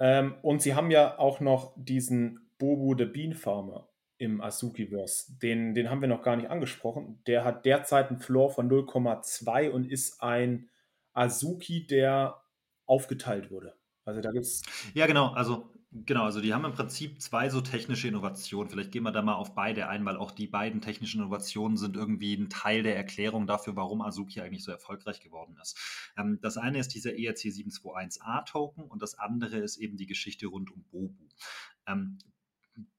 Ähm, 0.00 0.36
und 0.42 0.62
sie 0.62 0.74
haben 0.74 0.90
ja 0.90 1.18
auch 1.18 1.40
noch 1.40 1.74
diesen 1.76 2.50
Bobu 2.58 2.96
the 2.96 3.04
Bean 3.04 3.34
Farmer 3.34 3.88
im 4.18 4.40
Azuki-Verse. 4.40 5.36
Den, 5.42 5.74
den 5.74 5.90
haben 5.90 6.00
wir 6.00 6.08
noch 6.08 6.22
gar 6.22 6.36
nicht 6.36 6.48
angesprochen. 6.48 7.22
Der 7.26 7.44
hat 7.44 7.66
derzeit 7.66 8.08
einen 8.08 8.18
Floor 8.18 8.50
von 8.50 8.70
0,2 8.70 9.70
und 9.70 9.90
ist 9.90 10.22
ein 10.22 10.70
Azuki, 11.12 11.86
der 11.86 12.42
aufgeteilt 12.86 13.50
wurde. 13.50 13.74
Also 14.04 14.20
da 14.20 14.30
gibt 14.30 14.44
es. 14.44 14.62
Ja, 14.94 15.06
genau. 15.06 15.28
Also 15.32 15.72
Genau, 16.04 16.24
also 16.24 16.40
die 16.40 16.52
haben 16.52 16.64
im 16.64 16.72
Prinzip 16.72 17.22
zwei 17.22 17.48
so 17.48 17.60
technische 17.62 18.08
Innovationen. 18.08 18.68
Vielleicht 18.68 18.92
gehen 18.92 19.04
wir 19.04 19.12
da 19.12 19.22
mal 19.22 19.34
auf 19.34 19.54
beide 19.54 19.88
ein, 19.88 20.04
weil 20.04 20.16
auch 20.16 20.30
die 20.30 20.46
beiden 20.46 20.80
technischen 20.82 21.20
Innovationen 21.20 21.78
sind 21.78 21.96
irgendwie 21.96 22.34
ein 22.34 22.50
Teil 22.50 22.82
der 22.82 22.96
Erklärung 22.96 23.46
dafür, 23.46 23.76
warum 23.76 24.02
Azuki 24.02 24.40
eigentlich 24.40 24.64
so 24.64 24.72
erfolgreich 24.72 25.20
geworden 25.20 25.56
ist. 25.62 25.78
Ähm, 26.18 26.38
das 26.42 26.58
eine 26.58 26.80
ist 26.80 26.88
dieser 26.88 27.16
ERC 27.16 27.38
721A 27.38 28.44
Token 28.44 28.84
und 28.84 29.00
das 29.00 29.14
andere 29.18 29.58
ist 29.58 29.78
eben 29.78 29.96
die 29.96 30.06
Geschichte 30.06 30.48
rund 30.48 30.70
um 30.70 30.82
Bobu. 30.90 31.14
Ähm, 31.86 32.18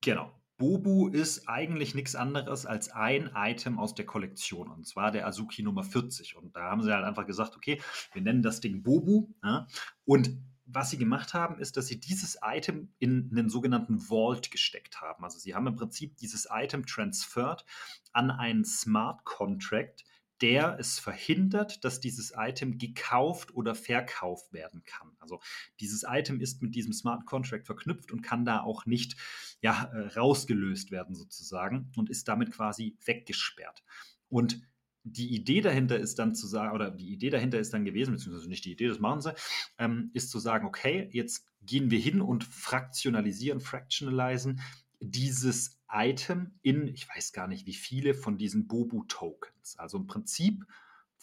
genau. 0.02 0.32
Bobu 0.58 1.08
ist 1.08 1.48
eigentlich 1.48 1.94
nichts 1.94 2.16
anderes 2.16 2.66
als 2.66 2.90
ein 2.90 3.32
Item 3.36 3.78
aus 3.78 3.94
der 3.94 4.06
Kollektion 4.06 4.70
und 4.70 4.88
zwar 4.88 5.12
der 5.12 5.28
Azuki 5.28 5.62
Nummer 5.62 5.84
40. 5.84 6.36
Und 6.36 6.56
da 6.56 6.72
haben 6.72 6.82
sie 6.82 6.94
halt 6.94 7.06
einfach 7.06 7.28
gesagt, 7.28 7.56
okay, 7.56 7.82
wir 8.14 8.22
nennen 8.22 8.42
das 8.42 8.60
Ding 8.60 8.82
Bobu. 8.84 9.30
Ja? 9.44 9.68
Und 10.06 10.38
was 10.66 10.90
sie 10.90 10.98
gemacht 10.98 11.34
haben, 11.34 11.60
ist, 11.60 11.78
dass 11.78 11.88
sie 11.88 12.00
dieses 12.00 12.38
Item 12.44 12.92
in 13.00 13.30
einen 13.32 13.50
sogenannten 13.50 14.00
Vault 14.00 14.52
gesteckt 14.52 15.00
haben. 15.00 15.24
Also 15.24 15.40
sie 15.40 15.56
haben 15.56 15.68
im 15.68 15.76
Prinzip 15.76 16.18
dieses 16.18 16.48
Item 16.52 16.86
transferred 16.86 17.64
an 18.12 18.32
einen 18.32 18.66
Smart 18.66 19.24
Contract, 19.24 20.04
der 20.42 20.78
es 20.80 21.00
verhindert, 21.00 21.84
dass 21.84 22.00
dieses 22.00 22.34
Item 22.36 22.78
gekauft 22.78 23.54
oder 23.56 23.76
verkauft 23.76 24.54
werden 24.54 24.84
kann. 24.86 25.12
Also 25.20 25.40
dieses 25.80 26.04
Item 26.08 26.40
ist 26.42 26.62
mit 26.62 26.76
diesem 26.76 26.94
Smart 26.94 27.26
Contract 27.26 27.66
verknüpft 27.66 28.12
und 28.12 28.22
kann 28.22 28.46
da 28.46 28.62
auch 28.62 28.86
nicht 28.86 29.16
ja, 29.62 29.86
äh, 29.94 30.08
rausgelöst 30.20 30.92
werden 30.92 31.16
sozusagen 31.16 31.92
und 31.96 32.10
ist 32.10 32.28
damit 32.28 32.52
quasi 32.52 32.98
weggesperrt. 33.06 33.84
Und 34.30 34.62
die 35.04 35.34
Idee 35.34 35.62
dahinter 35.62 35.98
ist 35.98 36.20
dann 36.20 36.36
zu 36.36 36.48
sagen, 36.48 36.76
oder 36.76 36.92
die 36.92 37.14
Idee 37.14 37.30
dahinter 37.30 37.60
ist 37.60 37.74
dann 37.74 37.86
gewesen, 37.86 38.12
beziehungsweise 38.12 38.50
nicht 38.50 38.66
die 38.66 38.74
Idee, 38.74 38.88
das 38.88 39.00
machen 39.00 39.22
sie, 39.22 39.34
ähm, 39.78 40.12
ist 40.14 40.30
zu 40.30 40.40
sagen, 40.40 40.68
okay, 40.68 41.10
jetzt 41.12 41.46
gehen 41.62 41.92
wir 41.92 42.00
hin 42.00 42.22
und 42.22 42.44
fraktionalisieren, 42.44 43.62
fractionalisieren 43.62 44.62
dieses 45.00 45.80
Item 45.92 46.60
in, 46.62 46.88
ich 46.88 47.08
weiß 47.08 47.34
gar 47.34 47.48
nicht 47.48 47.66
wie 47.66 47.74
viele 47.74 48.14
von 48.14 48.38
diesen 48.38 48.68
Bobu-Tokens. 48.68 49.78
Also 49.78 49.98
im 49.98 50.08
Prinzip 50.08 50.66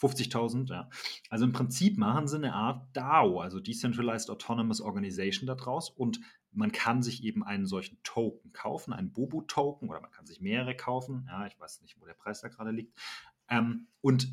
50.000, 0.00 0.70
ja. 0.70 0.88
Also 1.30 1.44
im 1.44 1.52
Prinzip 1.52 1.98
machen 1.98 2.26
sie 2.26 2.36
eine 2.36 2.54
Art 2.54 2.88
DAO, 2.96 3.40
also 3.40 3.60
Decentralized 3.60 4.30
Autonomous 4.30 4.80
Organization 4.80 5.46
daraus 5.46 5.90
und 5.90 6.20
man 6.50 6.72
kann 6.72 7.02
sich 7.02 7.24
eben 7.24 7.42
einen 7.42 7.66
solchen 7.66 7.98
Token 8.04 8.52
kaufen, 8.52 8.92
einen 8.92 9.12
Bobu-Token 9.12 9.88
oder 9.88 10.00
man 10.00 10.10
kann 10.10 10.26
sich 10.26 10.40
mehrere 10.40 10.76
kaufen. 10.76 11.26
Ja, 11.28 11.46
ich 11.46 11.58
weiß 11.58 11.82
nicht, 11.82 12.00
wo 12.00 12.06
der 12.06 12.14
Preis 12.14 12.40
da 12.40 12.48
gerade 12.48 12.70
liegt. 12.70 12.96
Ähm, 13.48 13.88
und 14.00 14.32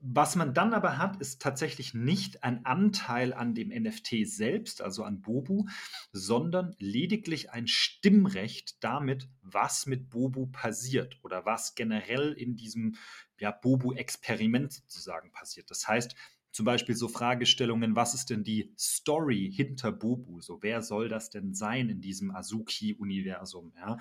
was 0.00 0.36
man 0.36 0.54
dann 0.54 0.74
aber 0.74 0.96
hat, 0.96 1.20
ist 1.20 1.42
tatsächlich 1.42 1.92
nicht 1.92 2.44
ein 2.44 2.64
Anteil 2.64 3.32
an 3.32 3.54
dem 3.54 3.70
NFT 3.70 4.26
selbst, 4.26 4.80
also 4.80 5.02
an 5.02 5.20
Bobu, 5.20 5.66
sondern 6.12 6.76
lediglich 6.78 7.50
ein 7.50 7.66
Stimmrecht 7.66 8.82
damit, 8.84 9.28
was 9.42 9.86
mit 9.86 10.08
Bobu 10.08 10.46
passiert 10.46 11.18
oder 11.24 11.44
was 11.46 11.74
generell 11.74 12.32
in 12.32 12.54
diesem 12.54 12.94
ja, 13.38 13.50
Bobu-Experiment 13.50 14.72
sozusagen 14.72 15.32
passiert. 15.32 15.70
Das 15.70 15.88
heißt, 15.88 16.14
zum 16.52 16.64
Beispiel 16.64 16.94
so 16.94 17.08
Fragestellungen, 17.08 17.94
was 17.96 18.14
ist 18.14 18.30
denn 18.30 18.44
die 18.44 18.72
Story 18.78 19.52
hinter 19.54 19.92
Bobu? 19.92 20.40
So, 20.40 20.62
wer 20.62 20.80
soll 20.82 21.08
das 21.08 21.30
denn 21.30 21.54
sein 21.54 21.88
in 21.88 22.00
diesem 22.00 22.34
Azuki-Universum? 22.34 23.72
Ja? 23.76 23.98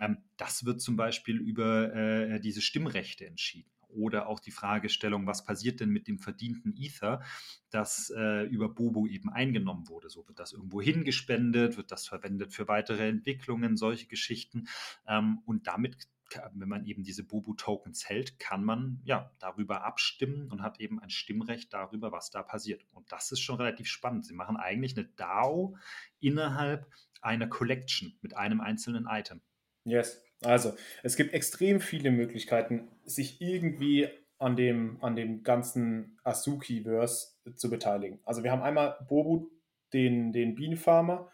Ähm, 0.00 0.18
das 0.36 0.64
wird 0.64 0.80
zum 0.80 0.96
Beispiel 0.96 1.36
über 1.36 1.94
äh, 1.94 2.40
diese 2.40 2.62
Stimmrechte 2.62 3.26
entschieden 3.26 3.71
oder 3.92 4.26
auch 4.26 4.40
die 4.40 4.50
Fragestellung, 4.50 5.26
was 5.26 5.44
passiert 5.44 5.80
denn 5.80 5.90
mit 5.90 6.08
dem 6.08 6.18
verdienten 6.18 6.74
Ether, 6.76 7.22
das 7.70 8.12
äh, 8.16 8.44
über 8.46 8.68
Bobo 8.68 9.06
eben 9.06 9.30
eingenommen 9.30 9.88
wurde. 9.88 10.10
So 10.10 10.26
wird 10.26 10.38
das 10.38 10.52
irgendwo 10.52 10.80
hingespendet, 10.80 11.76
wird 11.76 11.92
das 11.92 12.06
verwendet 12.06 12.52
für 12.52 12.68
weitere 12.68 13.08
Entwicklungen, 13.08 13.76
solche 13.76 14.06
Geschichten. 14.06 14.68
Ähm, 15.06 15.40
und 15.46 15.66
damit 15.66 16.08
wenn 16.54 16.68
man 16.68 16.86
eben 16.86 17.02
diese 17.02 17.24
Bobu-Tokens 17.24 18.08
hält, 18.08 18.38
kann 18.38 18.64
man 18.64 19.00
ja 19.04 19.30
darüber 19.38 19.84
abstimmen 19.84 20.50
und 20.50 20.62
hat 20.62 20.80
eben 20.80 21.00
ein 21.00 21.10
Stimmrecht 21.10 21.72
darüber, 21.72 22.12
was 22.12 22.30
da 22.30 22.42
passiert. 22.42 22.86
Und 22.92 23.10
das 23.12 23.32
ist 23.32 23.40
schon 23.40 23.56
relativ 23.56 23.86
spannend. 23.86 24.26
Sie 24.26 24.34
machen 24.34 24.56
eigentlich 24.56 24.96
eine 24.96 25.06
DAO 25.16 25.76
innerhalb 26.20 26.90
einer 27.20 27.48
Collection 27.48 28.16
mit 28.22 28.34
einem 28.34 28.60
einzelnen 28.60 29.06
Item. 29.08 29.40
Yes. 29.84 30.22
Also, 30.44 30.74
es 31.02 31.16
gibt 31.16 31.34
extrem 31.34 31.80
viele 31.80 32.10
Möglichkeiten, 32.10 32.88
sich 33.04 33.40
irgendwie 33.40 34.08
an 34.38 34.56
dem, 34.56 34.98
an 35.02 35.14
dem 35.14 35.42
ganzen 35.42 36.18
Asuki-Verse 36.24 37.28
zu 37.54 37.70
beteiligen. 37.70 38.20
Also, 38.24 38.42
wir 38.42 38.50
haben 38.50 38.62
einmal 38.62 38.96
Bobu, 39.08 39.48
den, 39.92 40.32
den 40.32 40.54
Bienenfarmer, 40.54 41.30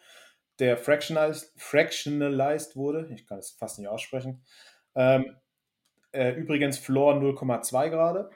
der 0.58 0.76
fractionalized, 0.76 1.52
fractionalized 1.56 2.76
wurde. 2.76 3.08
Ich 3.14 3.26
kann 3.26 3.38
es 3.38 3.50
fast 3.50 3.78
nicht 3.78 3.88
aussprechen. 3.88 4.42
Ähm, 4.94 5.36
äh, 6.12 6.32
übrigens 6.32 6.78
Floor 6.78 7.14
0,2 7.14 7.90
gerade. 7.90 8.30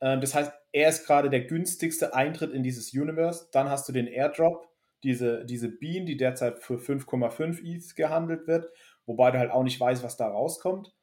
Ähm, 0.00 0.20
das 0.20 0.34
heißt, 0.34 0.52
er 0.72 0.88
ist 0.88 1.06
gerade 1.06 1.30
der 1.30 1.44
günstigste 1.44 2.14
Eintritt 2.14 2.52
in 2.52 2.62
dieses 2.62 2.92
Universe. 2.92 3.48
Dann 3.52 3.70
hast 3.70 3.88
du 3.88 3.92
den 3.92 4.06
Airdrop, 4.06 4.68
diese, 5.02 5.44
diese 5.44 5.68
Bean, 5.68 6.06
die 6.06 6.16
derzeit 6.16 6.58
für 6.58 6.76
5,5 6.76 7.62
ETH 7.64 7.96
gehandelt 7.96 8.46
wird 8.46 8.70
wobei 9.08 9.30
du 9.30 9.38
halt 9.38 9.50
auch 9.50 9.64
nicht 9.64 9.80
weißt, 9.80 10.04
was 10.04 10.16
da 10.16 10.28
rauskommt. 10.28 10.94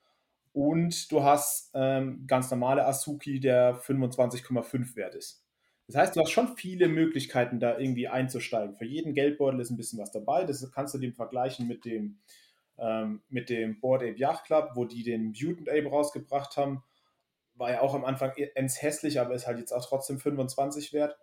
Und 0.54 1.12
du 1.12 1.24
hast 1.24 1.72
ähm, 1.74 2.24
ganz 2.28 2.50
normale 2.50 2.86
Asuki, 2.86 3.42
der 3.42 3.76
25,5 3.76 4.96
wert 4.96 5.16
ist. 5.16 5.44
Das 5.88 5.98
heißt, 5.98 6.16
du 6.16 6.22
hast 6.22 6.32
schon 6.32 6.56
viele 6.56 6.88
Möglichkeiten, 6.88 7.60
da 7.60 7.78
irgendwie 7.78 8.08
einzusteigen. 8.08 8.76
Für 8.76 8.86
jeden 8.86 9.14
Geldbeutel 9.14 9.60
ist 9.60 9.70
ein 9.70 9.78
bisschen 9.78 10.00
was 10.00 10.12
dabei. 10.12 10.46
Das 10.46 10.72
kannst 10.72 10.94
du 10.94 10.98
dem 10.98 11.14
vergleichen 11.14 11.68
mit 11.68 11.84
dem, 11.84 12.20
ähm, 12.78 13.22
mit 13.28 13.50
dem 13.50 13.80
Board 13.82 14.04
Ape 14.04 14.18
Yacht 14.18 14.46
Club, 14.46 14.72
wo 14.76 14.86
die 14.86 15.04
den 15.04 15.34
Mutant 15.40 15.68
Ape 15.68 15.90
rausgebracht 15.90 16.56
haben. 16.58 16.84
War 17.56 17.72
ja 17.72 17.82
auch 17.82 17.94
am 17.94 18.06
Anfang 18.06 18.32
ends 18.56 18.82
hässlich, 18.82 19.20
aber 19.20 19.36
ist 19.36 19.48
halt 19.48 19.60
jetzt 19.60 19.74
auch 19.74 19.86
trotzdem 19.86 20.20
25 20.20 20.94
wert. 20.94 21.18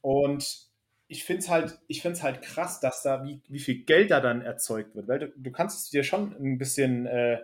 Und 0.00 0.71
ich 1.12 1.24
finde 1.24 1.42
es 1.42 1.48
halt, 1.50 2.22
halt 2.22 2.42
krass, 2.42 2.80
dass 2.80 3.02
da, 3.02 3.22
wie, 3.22 3.40
wie 3.48 3.58
viel 3.58 3.84
Geld 3.84 4.10
da 4.10 4.20
dann 4.20 4.40
erzeugt 4.40 4.94
wird. 4.94 5.08
Weil 5.08 5.18
du, 5.18 5.32
du 5.36 5.52
kannst 5.52 5.84
es 5.84 5.90
dir 5.90 6.04
schon 6.04 6.34
ein 6.34 6.56
bisschen 6.56 7.06
äh, 7.06 7.38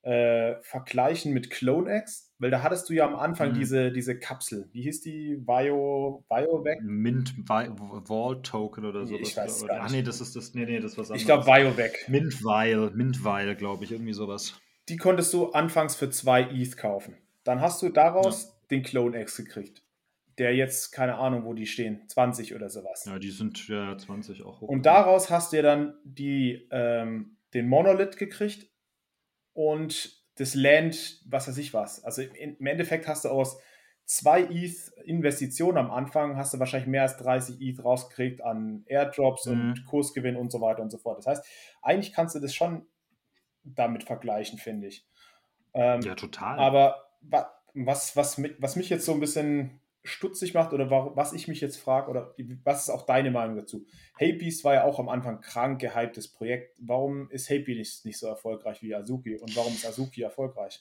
äh, 0.00 0.56
vergleichen 0.62 1.34
mit 1.34 1.50
CloneX, 1.50 2.32
weil 2.38 2.50
da 2.50 2.62
hattest 2.62 2.88
du 2.88 2.94
ja 2.94 3.06
am 3.06 3.14
Anfang 3.14 3.50
mhm. 3.50 3.54
diese, 3.54 3.92
diese 3.92 4.18
Kapsel. 4.18 4.70
Wie 4.72 4.82
hieß 4.82 5.02
die? 5.02 5.36
Bio, 5.36 6.24
BioVac? 6.30 6.80
Mint 6.82 7.34
Vault 7.46 8.46
Token 8.46 8.86
oder 8.86 9.06
so. 9.06 9.14
Ich 9.14 9.36
weiß 9.36 9.66
gar 9.66 9.82
Ach 9.82 9.90
nee, 9.90 10.02
das 10.02 10.22
ist 10.22 10.34
das. 10.34 10.54
Nee, 10.54 10.64
nee, 10.64 10.80
das 10.80 10.96
was 10.96 11.10
anderes. 11.10 11.20
Ich 11.20 11.26
glaube 11.26 11.44
BioVac. 11.44 12.08
Mint 12.08 12.42
Vial, 12.42 12.90
Mint 12.94 13.22
Vial, 13.22 13.54
glaube 13.56 13.84
ich, 13.84 13.92
irgendwie 13.92 14.14
sowas. 14.14 14.58
Die 14.88 14.96
konntest 14.96 15.34
du 15.34 15.50
anfangs 15.50 15.96
für 15.96 16.08
zwei 16.08 16.42
ETH 16.42 16.76
kaufen. 16.78 17.16
Dann 17.44 17.60
hast 17.60 17.82
du 17.82 17.90
daraus 17.90 18.44
ja. 18.44 18.50
den 18.70 18.82
CloneX 18.82 19.36
gekriegt 19.36 19.85
der 20.38 20.54
jetzt, 20.54 20.92
keine 20.92 21.16
Ahnung, 21.16 21.44
wo 21.44 21.54
die 21.54 21.66
stehen, 21.66 22.06
20 22.08 22.54
oder 22.54 22.68
sowas. 22.68 23.04
Ja, 23.06 23.18
die 23.18 23.30
sind 23.30 23.68
ja 23.68 23.96
20 23.96 24.42
auch 24.42 24.60
hoch. 24.60 24.68
Und 24.68 24.84
daraus 24.84 25.30
hast 25.30 25.52
du 25.52 25.56
ja 25.56 25.62
dann 25.62 25.94
die, 26.04 26.68
ähm, 26.70 27.36
den 27.54 27.68
Monolith 27.68 28.16
gekriegt 28.16 28.70
und 29.54 30.24
das 30.36 30.54
Land, 30.54 31.22
was 31.26 31.48
weiß 31.48 31.56
ich 31.56 31.72
was. 31.72 32.04
Also 32.04 32.22
im 32.22 32.66
Endeffekt 32.66 33.08
hast 33.08 33.24
du 33.24 33.30
aus 33.30 33.58
zwei 34.04 34.42
ETH 34.42 34.92
Investitionen 35.04 35.78
am 35.78 35.90
Anfang, 35.90 36.36
hast 36.36 36.52
du 36.52 36.58
wahrscheinlich 36.58 36.88
mehr 36.88 37.02
als 37.02 37.16
30 37.16 37.60
ETH 37.60 37.82
rausgekriegt 37.82 38.42
an 38.42 38.84
Airdrops 38.86 39.46
mhm. 39.46 39.52
und 39.52 39.84
Kursgewinn 39.86 40.36
und 40.36 40.52
so 40.52 40.60
weiter 40.60 40.82
und 40.82 40.90
so 40.90 40.98
fort. 40.98 41.18
Das 41.18 41.26
heißt, 41.26 41.44
eigentlich 41.82 42.12
kannst 42.12 42.34
du 42.34 42.40
das 42.40 42.54
schon 42.54 42.86
damit 43.64 44.04
vergleichen, 44.04 44.58
finde 44.58 44.88
ich. 44.88 45.06
Ähm, 45.74 46.02
ja, 46.02 46.14
total. 46.14 46.58
Aber 46.58 47.08
was, 47.74 48.16
was, 48.16 48.40
was 48.58 48.76
mich 48.76 48.90
jetzt 48.90 49.04
so 49.04 49.12
ein 49.12 49.20
bisschen 49.20 49.80
stutzig 50.06 50.54
macht 50.54 50.72
oder 50.72 50.90
was 50.90 51.32
ich 51.32 51.48
mich 51.48 51.60
jetzt 51.60 51.76
frage 51.76 52.10
oder 52.10 52.34
was 52.64 52.84
ist 52.84 52.90
auch 52.90 53.06
deine 53.06 53.30
Meinung 53.30 53.56
dazu? 53.56 53.86
Happy's 54.18 54.64
war 54.64 54.74
ja 54.74 54.84
auch 54.84 54.98
am 54.98 55.08
Anfang 55.08 55.40
krank 55.40 55.80
gehyptes 55.80 56.28
Projekt. 56.28 56.76
Warum 56.80 57.30
ist 57.30 57.50
Happy 57.50 57.76
nicht, 57.76 58.04
nicht 58.04 58.18
so 58.18 58.26
erfolgreich 58.26 58.82
wie 58.82 58.94
Azuki 58.94 59.36
und 59.36 59.54
warum 59.56 59.72
ist 59.72 59.86
Azuki 59.86 60.22
erfolgreich? 60.22 60.80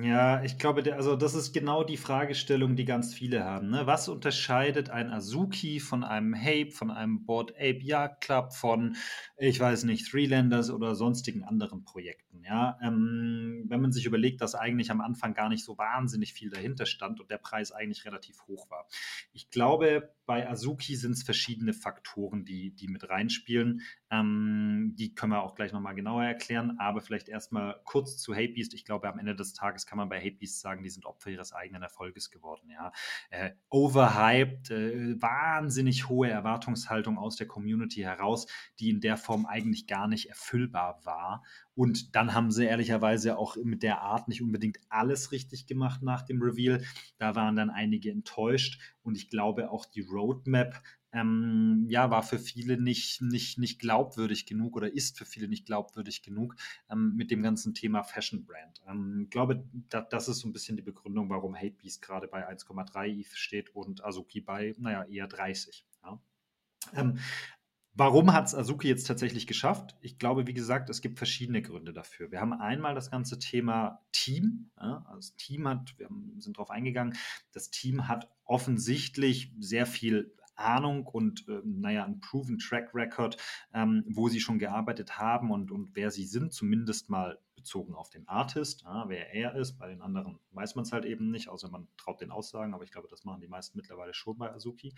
Ja, 0.00 0.44
ich 0.44 0.58
glaube, 0.58 0.84
der, 0.84 0.94
also 0.94 1.16
das 1.16 1.34
ist 1.34 1.52
genau 1.52 1.82
die 1.82 1.96
Fragestellung, 1.96 2.76
die 2.76 2.84
ganz 2.84 3.12
viele 3.12 3.42
haben. 3.42 3.70
Ne? 3.70 3.84
Was 3.84 4.08
unterscheidet 4.08 4.90
ein 4.90 5.10
Azuki 5.10 5.80
von 5.80 6.04
einem 6.04 6.36
Hape, 6.36 6.70
von 6.70 6.92
einem 6.92 7.24
Board 7.26 7.50
Ape 7.56 7.80
Yacht 7.82 8.20
Club, 8.20 8.52
von, 8.52 8.94
ich 9.38 9.58
weiß 9.58 9.82
nicht, 9.82 10.08
Threelanders 10.08 10.70
oder 10.70 10.94
sonstigen 10.94 11.42
anderen 11.42 11.82
Projekten? 11.82 12.44
Ja, 12.44 12.78
ähm, 12.80 13.64
wenn 13.66 13.80
man 13.80 13.90
sich 13.90 14.06
überlegt, 14.06 14.40
dass 14.40 14.54
eigentlich 14.54 14.92
am 14.92 15.00
Anfang 15.00 15.34
gar 15.34 15.48
nicht 15.48 15.64
so 15.64 15.76
wahnsinnig 15.78 16.32
viel 16.32 16.50
dahinter 16.50 16.86
stand 16.86 17.20
und 17.20 17.30
der 17.30 17.38
Preis 17.38 17.72
eigentlich 17.72 18.04
relativ 18.04 18.46
hoch 18.46 18.70
war. 18.70 18.86
Ich 19.32 19.50
glaube, 19.50 20.14
bei 20.26 20.48
Azuki 20.48 20.94
sind 20.94 21.12
es 21.12 21.22
verschiedene 21.24 21.72
Faktoren, 21.72 22.44
die, 22.44 22.70
die 22.70 22.86
mit 22.88 23.08
reinspielen. 23.08 23.82
Ähm, 24.10 24.94
die 24.96 25.14
können 25.14 25.32
wir 25.32 25.42
auch 25.42 25.54
gleich 25.54 25.72
nochmal 25.72 25.94
genauer 25.94 26.24
erklären, 26.24 26.78
aber 26.78 27.00
vielleicht 27.00 27.28
erstmal 27.28 27.80
kurz 27.84 28.18
zu 28.18 28.34
Hapebeast. 28.34 28.74
Ich 28.74 28.84
glaube, 28.84 29.08
am 29.08 29.18
Ende 29.18 29.34
des 29.34 29.52
Tages 29.52 29.71
kann 29.86 29.98
man 29.98 30.08
bei 30.08 30.20
Hapebeast 30.20 30.60
sagen, 30.60 30.82
die 30.82 30.90
sind 30.90 31.06
Opfer 31.06 31.30
ihres 31.30 31.52
eigenen 31.52 31.82
Erfolges 31.82 32.30
geworden. 32.30 32.70
Ja. 32.70 32.92
Äh, 33.30 33.52
overhyped, 33.70 34.70
äh, 34.70 35.20
wahnsinnig 35.20 36.08
hohe 36.08 36.28
Erwartungshaltung 36.28 37.18
aus 37.18 37.36
der 37.36 37.46
Community 37.46 38.00
heraus, 38.00 38.46
die 38.78 38.90
in 38.90 39.00
der 39.00 39.16
Form 39.16 39.46
eigentlich 39.46 39.86
gar 39.86 40.08
nicht 40.08 40.28
erfüllbar 40.28 41.00
war. 41.04 41.42
Und 41.74 42.14
dann 42.14 42.34
haben 42.34 42.50
sie 42.50 42.64
ehrlicherweise 42.64 43.38
auch 43.38 43.56
mit 43.56 43.82
der 43.82 44.02
Art 44.02 44.28
nicht 44.28 44.42
unbedingt 44.42 44.78
alles 44.88 45.32
richtig 45.32 45.66
gemacht 45.66 46.02
nach 46.02 46.22
dem 46.22 46.42
Reveal. 46.42 46.84
Da 47.18 47.34
waren 47.34 47.56
dann 47.56 47.70
einige 47.70 48.10
enttäuscht. 48.10 48.78
Und 49.02 49.16
ich 49.16 49.30
glaube 49.30 49.70
auch 49.70 49.86
die 49.86 50.02
Roadmap 50.02 50.82
ähm, 51.12 51.86
ja, 51.88 52.10
war 52.10 52.22
für 52.22 52.38
viele 52.38 52.80
nicht, 52.80 53.20
nicht, 53.20 53.58
nicht 53.58 53.78
glaubwürdig 53.78 54.46
genug 54.46 54.76
oder 54.76 54.92
ist 54.92 55.18
für 55.18 55.26
viele 55.26 55.48
nicht 55.48 55.66
glaubwürdig 55.66 56.22
genug 56.22 56.56
ähm, 56.90 57.14
mit 57.16 57.30
dem 57.30 57.42
ganzen 57.42 57.74
Thema 57.74 58.02
Fashion 58.02 58.44
Brand. 58.44 58.82
Ähm, 58.88 59.22
ich 59.24 59.30
glaube, 59.30 59.64
da, 59.90 60.00
das 60.00 60.28
ist 60.28 60.40
so 60.40 60.48
ein 60.48 60.52
bisschen 60.52 60.76
die 60.76 60.82
Begründung, 60.82 61.28
warum 61.28 61.54
Hatebeast 61.54 62.02
gerade 62.02 62.28
bei 62.28 62.48
1,3 62.48 63.20
ETH 63.20 63.36
steht 63.36 63.74
und 63.74 64.04
Azuki 64.04 64.40
bei, 64.40 64.74
naja, 64.78 65.04
eher 65.04 65.26
30. 65.26 65.84
Ja. 66.02 66.20
Ähm, 66.94 67.18
Warum 67.94 68.32
hat 68.32 68.46
es 68.46 68.54
Azuki 68.54 68.88
jetzt 68.88 69.06
tatsächlich 69.06 69.46
geschafft? 69.46 69.96
Ich 70.00 70.18
glaube, 70.18 70.46
wie 70.46 70.54
gesagt, 70.54 70.88
es 70.88 71.02
gibt 71.02 71.18
verschiedene 71.18 71.60
Gründe 71.60 71.92
dafür. 71.92 72.30
Wir 72.30 72.40
haben 72.40 72.54
einmal 72.54 72.94
das 72.94 73.10
ganze 73.10 73.38
Thema 73.38 74.00
Team. 74.12 74.70
Ja, 74.78 75.04
also 75.06 75.16
das 75.16 75.36
Team 75.36 75.68
hat, 75.68 75.92
wir 75.98 76.08
sind 76.38 76.56
darauf 76.56 76.70
eingegangen, 76.70 77.14
das 77.52 77.70
Team 77.70 78.08
hat 78.08 78.30
offensichtlich 78.44 79.52
sehr 79.58 79.84
viel 79.84 80.34
Ahnung 80.54 81.06
und 81.06 81.48
äh, 81.48 81.60
naja, 81.64 82.04
ein 82.04 82.20
proven 82.20 82.58
Track 82.58 82.94
Record, 82.94 83.36
ähm, 83.72 84.04
wo 84.08 84.28
sie 84.28 84.40
schon 84.40 84.58
gearbeitet 84.58 85.18
haben 85.18 85.50
und, 85.50 85.70
und 85.70 85.90
wer 85.94 86.10
sie 86.10 86.26
sind, 86.26 86.52
zumindest 86.52 87.10
mal 87.10 87.38
bezogen 87.54 87.94
auf 87.94 88.10
den 88.10 88.26
Artist, 88.28 88.82
ja, 88.82 89.08
wer 89.08 89.32
er 89.34 89.54
ist. 89.54 89.78
Bei 89.78 89.88
den 89.88 90.02
anderen 90.02 90.38
weiß 90.50 90.74
man 90.74 90.84
es 90.84 90.92
halt 90.92 91.04
eben 91.04 91.30
nicht, 91.30 91.48
außer 91.48 91.70
man 91.70 91.88
traut 91.96 92.20
den 92.20 92.30
Aussagen, 92.30 92.74
aber 92.74 92.84
ich 92.84 92.90
glaube, 92.90 93.08
das 93.08 93.24
machen 93.24 93.40
die 93.40 93.48
meisten 93.48 93.78
mittlerweile 93.78 94.14
schon 94.14 94.36
bei 94.38 94.52
Azuki. 94.52 94.94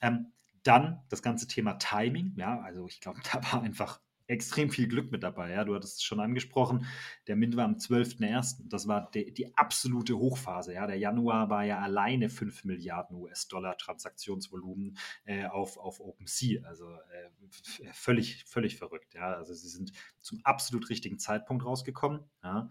Ähm, 0.00 0.32
dann 0.62 1.02
das 1.08 1.22
ganze 1.22 1.46
Thema 1.46 1.74
Timing. 1.74 2.34
Ja, 2.36 2.60
also 2.60 2.86
ich 2.86 3.00
glaube, 3.00 3.20
da 3.32 3.42
war 3.52 3.62
einfach 3.62 4.00
extrem 4.30 4.70
viel 4.70 4.88
Glück 4.88 5.10
mit 5.10 5.22
dabei. 5.22 5.50
Ja, 5.50 5.64
du 5.64 5.74
hattest 5.74 5.96
es 5.96 6.02
schon 6.02 6.20
angesprochen. 6.20 6.86
Der 7.26 7.36
Mint 7.36 7.56
war 7.56 7.64
am 7.64 7.74
12.01. 7.74 8.68
Das 8.68 8.86
war 8.86 9.10
die, 9.10 9.32
die 9.34 9.56
absolute 9.56 10.16
Hochphase. 10.16 10.72
Ja, 10.72 10.86
der 10.86 10.96
Januar 10.96 11.50
war 11.50 11.64
ja 11.64 11.80
alleine 11.80 12.30
5 12.30 12.64
Milliarden 12.64 13.16
US-Dollar 13.16 13.76
Transaktionsvolumen 13.76 14.96
äh, 15.24 15.46
auf, 15.46 15.76
auf 15.76 16.00
OpenSea. 16.00 16.64
Also 16.64 16.90
äh, 16.92 17.92
völlig, 17.92 18.44
völlig 18.44 18.76
verrückt. 18.76 19.14
Ja, 19.14 19.34
also 19.34 19.52
sie 19.52 19.68
sind 19.68 19.92
zum 20.20 20.40
absolut 20.44 20.88
richtigen 20.90 21.18
Zeitpunkt 21.18 21.64
rausgekommen. 21.64 22.20
Ja. 22.42 22.70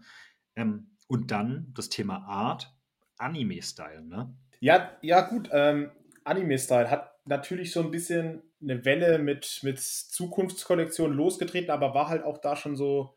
Ähm, 0.56 0.96
und 1.08 1.30
dann 1.30 1.72
das 1.74 1.90
Thema 1.90 2.24
Art, 2.26 2.74
Anime-Style. 3.18 4.02
Ne? 4.02 4.34
Ja, 4.60 4.96
ja, 5.02 5.20
gut. 5.22 5.50
Ähm, 5.52 5.90
Anime-Style 6.24 6.90
hat 6.90 7.09
natürlich 7.24 7.72
so 7.72 7.80
ein 7.80 7.90
bisschen 7.90 8.42
eine 8.62 8.84
Welle 8.84 9.18
mit, 9.18 9.60
mit 9.62 9.80
Zukunftskollektionen 9.80 11.16
losgetreten, 11.16 11.70
aber 11.70 11.94
war 11.94 12.08
halt 12.08 12.24
auch 12.24 12.38
da 12.38 12.56
schon 12.56 12.76
so, 12.76 13.14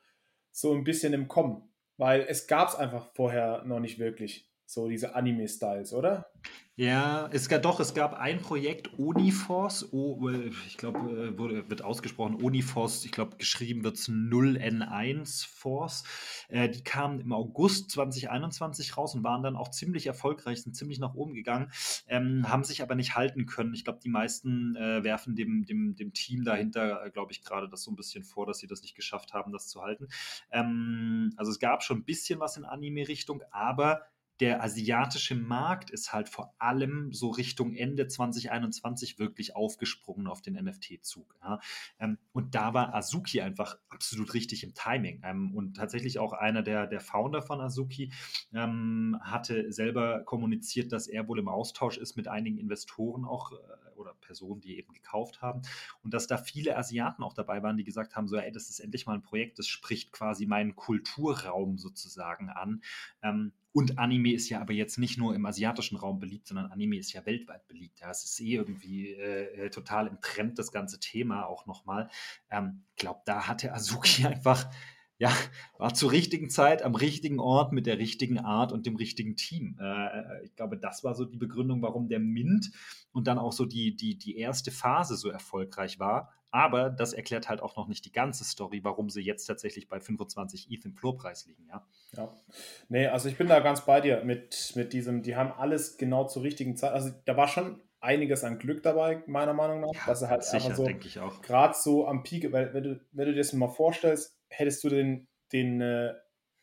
so 0.51 0.73
ein 0.73 0.83
bisschen 0.83 1.13
im 1.13 1.27
Kommen. 1.27 1.69
Weil 1.97 2.25
es 2.27 2.47
gab 2.47 2.69
es 2.69 2.75
einfach 2.75 3.07
vorher 3.13 3.63
noch 3.65 3.79
nicht 3.79 3.99
wirklich, 3.99 4.49
so 4.65 4.87
diese 4.87 5.15
Anime-Styles, 5.15 5.93
oder? 5.93 6.31
Ja, 6.75 7.29
es 7.31 7.49
gab 7.49 7.61
doch, 7.61 7.79
es 7.79 7.93
gab 7.93 8.15
ein 8.15 8.39
Projekt, 8.41 8.97
Uniforce, 8.97 9.93
o, 9.93 10.27
äh, 10.27 10.49
ich 10.65 10.75
glaube, 10.75 10.99
äh, 11.37 11.69
wird 11.69 11.83
ausgesprochen, 11.83 12.33
Uniforce, 12.33 13.05
ich 13.05 13.11
glaube, 13.11 13.37
geschrieben 13.37 13.83
wird 13.83 13.97
es 13.97 14.09
0N1 14.09 15.47
Force. 15.47 16.03
Äh, 16.47 16.69
die 16.69 16.83
kamen 16.83 17.19
im 17.19 17.31
August 17.31 17.91
2021 17.91 18.97
raus 18.97 19.13
und 19.13 19.23
waren 19.23 19.43
dann 19.43 19.55
auch 19.55 19.69
ziemlich 19.69 20.07
erfolgreich, 20.07 20.63
sind 20.63 20.75
ziemlich 20.75 20.97
nach 20.97 21.13
oben 21.13 21.35
gegangen, 21.35 21.71
ähm, 22.07 22.49
haben 22.49 22.63
sich 22.63 22.81
aber 22.81 22.95
nicht 22.95 23.15
halten 23.15 23.45
können. 23.45 23.75
Ich 23.75 23.83
glaube, 23.83 23.99
die 24.03 24.09
meisten 24.09 24.75
äh, 24.75 25.03
werfen 25.03 25.35
dem, 25.35 25.65
dem, 25.65 25.95
dem 25.95 26.11
Team 26.13 26.43
dahinter, 26.43 27.05
äh, 27.05 27.11
glaube 27.11 27.33
ich, 27.33 27.43
gerade 27.43 27.69
das 27.69 27.83
so 27.83 27.91
ein 27.91 27.95
bisschen 27.95 28.23
vor, 28.23 28.47
dass 28.47 28.57
sie 28.57 28.67
das 28.67 28.81
nicht 28.81 28.95
geschafft 28.95 29.31
haben, 29.33 29.51
das 29.51 29.67
zu 29.67 29.83
halten. 29.83 30.07
Ähm, 30.51 31.33
also 31.37 31.51
es 31.51 31.59
gab 31.59 31.83
schon 31.83 31.99
ein 31.99 32.03
bisschen 32.03 32.39
was 32.39 32.57
in 32.57 32.65
Anime-Richtung, 32.65 33.43
aber 33.51 34.07
der 34.39 34.63
asiatische 34.63 35.35
Markt 35.35 35.91
ist 35.91 36.11
halt 36.13 36.29
vor 36.29 36.55
allem 36.57 37.13
so 37.13 37.29
Richtung 37.29 37.73
Ende 37.73 38.07
2021 38.07 39.19
wirklich 39.19 39.55
aufgesprungen 39.55 40.27
auf 40.27 40.41
den 40.41 40.55
NFT-Zug. 40.55 41.35
Ja. 41.41 41.59
Ähm, 41.99 42.17
und 42.31 42.55
da 42.55 42.73
war 42.73 42.95
Azuki 42.95 43.41
einfach 43.41 43.77
absolut 43.89 44.33
richtig 44.33 44.63
im 44.63 44.73
Timing. 44.73 45.21
Ähm, 45.23 45.53
und 45.53 45.75
tatsächlich 45.75 46.19
auch 46.19 46.33
einer 46.33 46.63
der, 46.63 46.87
der 46.87 46.99
Founder 46.99 47.41
von 47.41 47.61
Azuki 47.61 48.11
ähm, 48.53 49.17
hatte 49.21 49.71
selber 49.71 50.23
kommuniziert, 50.23 50.91
dass 50.91 51.07
er 51.07 51.27
wohl 51.27 51.39
im 51.39 51.47
Austausch 51.47 51.97
ist 51.97 52.15
mit 52.15 52.27
einigen 52.27 52.57
Investoren 52.57 53.25
auch 53.25 53.51
äh, 53.51 53.55
oder 53.95 54.13
Personen, 54.15 54.61
die 54.61 54.77
eben 54.77 54.93
gekauft 54.93 55.41
haben. 55.41 55.61
Und 56.03 56.13
dass 56.13 56.27
da 56.27 56.37
viele 56.37 56.75
Asiaten 56.77 57.23
auch 57.23 57.33
dabei 57.33 57.63
waren, 57.63 57.77
die 57.77 57.83
gesagt 57.83 58.15
haben, 58.15 58.27
so, 58.27 58.35
ey, 58.37 58.51
das 58.51 58.69
ist 58.69 58.79
endlich 58.79 59.05
mal 59.05 59.13
ein 59.13 59.21
Projekt, 59.21 59.59
das 59.59 59.67
spricht 59.67 60.11
quasi 60.11 60.45
meinen 60.45 60.75
Kulturraum 60.75 61.77
sozusagen 61.77 62.49
an. 62.49 62.81
Ähm, 63.21 63.53
und 63.73 63.97
Anime 63.97 64.33
ist 64.33 64.49
ja 64.49 64.61
aber 64.61 64.73
jetzt 64.73 64.99
nicht 64.99 65.17
nur 65.17 65.33
im 65.33 65.45
asiatischen 65.47 65.97
Raum 65.97 66.19
beliebt, 66.19 66.47
sondern 66.47 66.71
Anime 66.71 66.97
ist 66.97 67.11
ja 67.11 67.25
weltweit 67.25 67.67
beliebt. 67.67 67.99
Ja, 67.99 68.11
es 68.11 68.23
ist 68.23 68.39
eh 68.39 68.53
irgendwie 68.53 69.09
äh, 69.09 69.65
äh 69.65 69.69
total 69.71 70.05
im 70.07 70.21
Trend, 70.21 70.59
das 70.59 70.71
ganze 70.71 70.99
Thema 70.99 71.47
auch 71.47 71.65
nochmal. 71.65 72.07
Ich 72.11 72.57
ähm, 72.57 72.83
glaube, 72.95 73.21
da 73.25 73.47
hatte 73.47 73.73
Azuki 73.73 74.25
einfach, 74.27 74.71
ja, 75.17 75.35
war 75.79 75.95
zur 75.95 76.11
richtigen 76.11 76.51
Zeit 76.51 76.83
am 76.83 76.93
richtigen 76.93 77.39
Ort 77.39 77.73
mit 77.73 77.87
der 77.87 77.97
richtigen 77.97 78.37
Art 78.37 78.71
und 78.71 78.85
dem 78.85 78.95
richtigen 78.95 79.35
Team. 79.35 79.75
Äh, 79.81 79.85
äh, 79.85 80.45
ich 80.45 80.55
glaube, 80.55 80.77
das 80.77 81.03
war 81.03 81.15
so 81.15 81.25
die 81.25 81.37
Begründung, 81.37 81.81
warum 81.81 82.07
der 82.07 82.19
Mint 82.19 82.71
und 83.11 83.25
dann 83.25 83.39
auch 83.39 83.53
so 83.53 83.65
die, 83.65 83.95
die, 83.95 84.19
die 84.19 84.37
erste 84.37 84.69
Phase 84.69 85.15
so 85.15 85.29
erfolgreich 85.29 85.97
war. 85.97 86.31
Aber 86.53 86.91
das 86.91 87.13
erklärt 87.13 87.49
halt 87.49 87.63
auch 87.63 87.75
noch 87.77 87.87
nicht 87.87 88.05
die 88.05 88.11
ganze 88.11 88.43
Story, 88.43 88.83
warum 88.83 89.09
sie 89.09 89.21
jetzt 89.21 89.47
tatsächlich 89.47 89.89
bei 89.89 89.99
25 89.99 90.69
ETH 90.69 90.85
im 90.85 90.93
Floorpreis 90.93 91.47
liegen, 91.47 91.65
ja. 91.67 91.83
Ja. 92.15 92.31
Nee, 92.89 93.07
also 93.07 93.27
ich 93.27 93.39
bin 93.39 93.47
da 93.47 93.59
ganz 93.59 93.81
bei 93.85 94.01
dir 94.01 94.23
mit, 94.23 94.71
mit 94.75 94.93
diesem, 94.93 95.23
die 95.23 95.35
haben 95.35 95.51
alles 95.51 95.97
genau 95.97 96.27
zur 96.27 96.43
richtigen 96.43 96.77
Zeit. 96.77 96.93
Also 96.93 97.09
da 97.25 97.35
war 97.35 97.47
schon 97.47 97.81
einiges 98.01 98.43
an 98.43 98.59
Glück 98.59 98.83
dabei, 98.83 99.23
meiner 99.25 99.55
Meinung 99.55 99.81
nach. 99.81 99.95
Ja, 99.95 100.01
dass 100.05 100.21
er 100.21 100.29
halt 100.29 100.43
sicher, 100.43 100.75
so, 100.75 100.85
denke 100.85 101.07
ich 101.07 101.19
auch. 101.19 101.41
Gerade 101.41 101.73
so 101.75 102.05
am 102.07 102.21
Peak, 102.21 102.51
weil 102.51 102.71
wenn 102.75 102.83
du, 102.83 103.01
wenn 103.13 103.25
du 103.25 103.33
dir 103.33 103.39
das 103.39 103.51
mal 103.53 103.67
vorstellst, 103.67 104.39
hättest 104.49 104.83
du 104.83 104.89
den, 104.89 105.27
den 105.51 105.81
äh, 105.81 106.13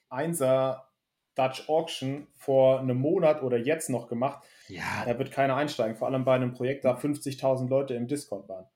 Einser 0.09 0.89
Dutch 1.35 1.69
Auction 1.69 2.29
vor 2.37 2.79
einem 2.79 2.99
Monat 2.99 3.43
oder 3.43 3.59
jetzt 3.59 3.91
noch 3.91 4.07
gemacht, 4.07 4.45
ja. 4.69 4.85
da 5.05 5.19
wird 5.19 5.33
keiner 5.33 5.57
einsteigen. 5.57 5.97
Vor 5.97 6.07
allem 6.07 6.25
bei 6.25 6.37
einem 6.37 6.53
Projekt, 6.53 6.85
da 6.85 6.97
50.000 6.97 7.69
Leute 7.69 7.95
im 7.95 8.07
Discord 8.07 8.49
waren. 8.49 8.67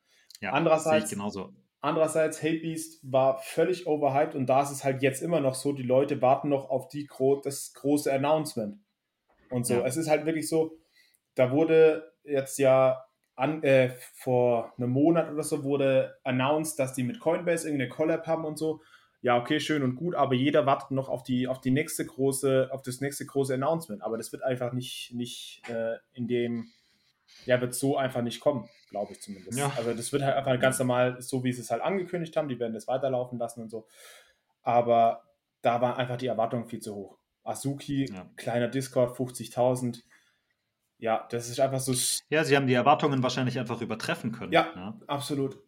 Ja, 0.40 0.52
andererseits, 0.52 1.10
genauso. 1.10 1.52
andererseits, 1.80 2.40
Beast 2.40 3.00
war 3.02 3.38
völlig 3.38 3.86
overhyped 3.86 4.34
und 4.34 4.46
da 4.46 4.62
ist 4.62 4.70
es 4.70 4.84
halt 4.84 5.02
jetzt 5.02 5.22
immer 5.22 5.40
noch 5.40 5.54
so, 5.54 5.72
die 5.72 5.82
Leute 5.82 6.20
warten 6.20 6.48
noch 6.48 6.70
auf 6.70 6.88
die, 6.88 7.08
das 7.42 7.72
große 7.74 8.12
Announcement. 8.12 8.78
Und 9.50 9.66
so. 9.66 9.74
Ja. 9.74 9.86
Es 9.86 9.96
ist 9.96 10.08
halt 10.08 10.26
wirklich 10.26 10.48
so, 10.48 10.76
da 11.34 11.50
wurde 11.50 12.12
jetzt 12.24 12.58
ja 12.58 13.04
an, 13.36 13.62
äh, 13.62 13.90
vor 14.14 14.72
einem 14.76 14.90
Monat 14.90 15.30
oder 15.32 15.42
so 15.42 15.64
wurde 15.64 16.16
announced, 16.24 16.78
dass 16.78 16.94
die 16.94 17.02
mit 17.02 17.20
Coinbase 17.20 17.66
irgendeine 17.68 17.90
Collab 17.90 18.26
haben 18.26 18.44
und 18.44 18.58
so. 18.58 18.80
Ja, 19.22 19.38
okay, 19.38 19.58
schön 19.58 19.82
und 19.82 19.96
gut, 19.96 20.14
aber 20.14 20.34
jeder 20.34 20.66
wartet 20.66 20.90
noch 20.90 21.08
auf 21.08 21.22
die, 21.22 21.48
auf 21.48 21.60
die 21.60 21.70
nächste 21.70 22.04
große, 22.04 22.68
auf 22.70 22.82
das 22.82 23.00
nächste 23.00 23.24
große 23.24 23.54
Announcement. 23.54 24.02
Aber 24.02 24.18
das 24.18 24.32
wird 24.32 24.42
einfach 24.42 24.72
nicht, 24.72 25.12
nicht 25.14 25.62
äh, 25.68 25.96
in 26.12 26.28
dem, 26.28 26.68
ja, 27.46 27.60
wird 27.60 27.74
so 27.74 27.96
einfach 27.96 28.22
nicht 28.22 28.40
kommen 28.40 28.68
glaube 28.94 29.12
ich 29.12 29.20
zumindest. 29.20 29.58
Ja. 29.58 29.72
Also 29.76 29.92
das 29.92 30.12
wird 30.12 30.22
halt 30.22 30.36
einfach 30.36 30.58
ganz 30.60 30.78
normal, 30.78 31.20
so 31.20 31.42
wie 31.42 31.52
sie 31.52 31.62
es 31.62 31.70
halt 31.72 31.82
angekündigt 31.82 32.36
haben, 32.36 32.46
die 32.46 32.60
werden 32.60 32.74
das 32.74 32.86
weiterlaufen 32.86 33.40
lassen 33.40 33.62
und 33.62 33.68
so. 33.68 33.88
Aber 34.62 35.24
da 35.62 35.80
war 35.80 35.96
einfach 35.96 36.16
die 36.16 36.28
Erwartung 36.28 36.66
viel 36.66 36.78
zu 36.78 36.94
hoch. 36.94 37.18
Azuki, 37.42 38.08
ja. 38.08 38.30
kleiner 38.36 38.68
Discord, 38.68 39.16
50.000. 39.16 40.04
Ja, 40.98 41.26
das 41.28 41.48
ist 41.48 41.58
einfach 41.58 41.80
so. 41.80 41.92
Ja, 42.28 42.44
sie 42.44 42.54
haben 42.54 42.68
die 42.68 42.74
Erwartungen 42.74 43.20
wahrscheinlich 43.20 43.58
einfach 43.58 43.80
übertreffen 43.80 44.30
können. 44.30 44.52
Ja, 44.52 44.68
ja. 44.76 44.90
Ne? 44.90 45.00
absolut. 45.08 45.58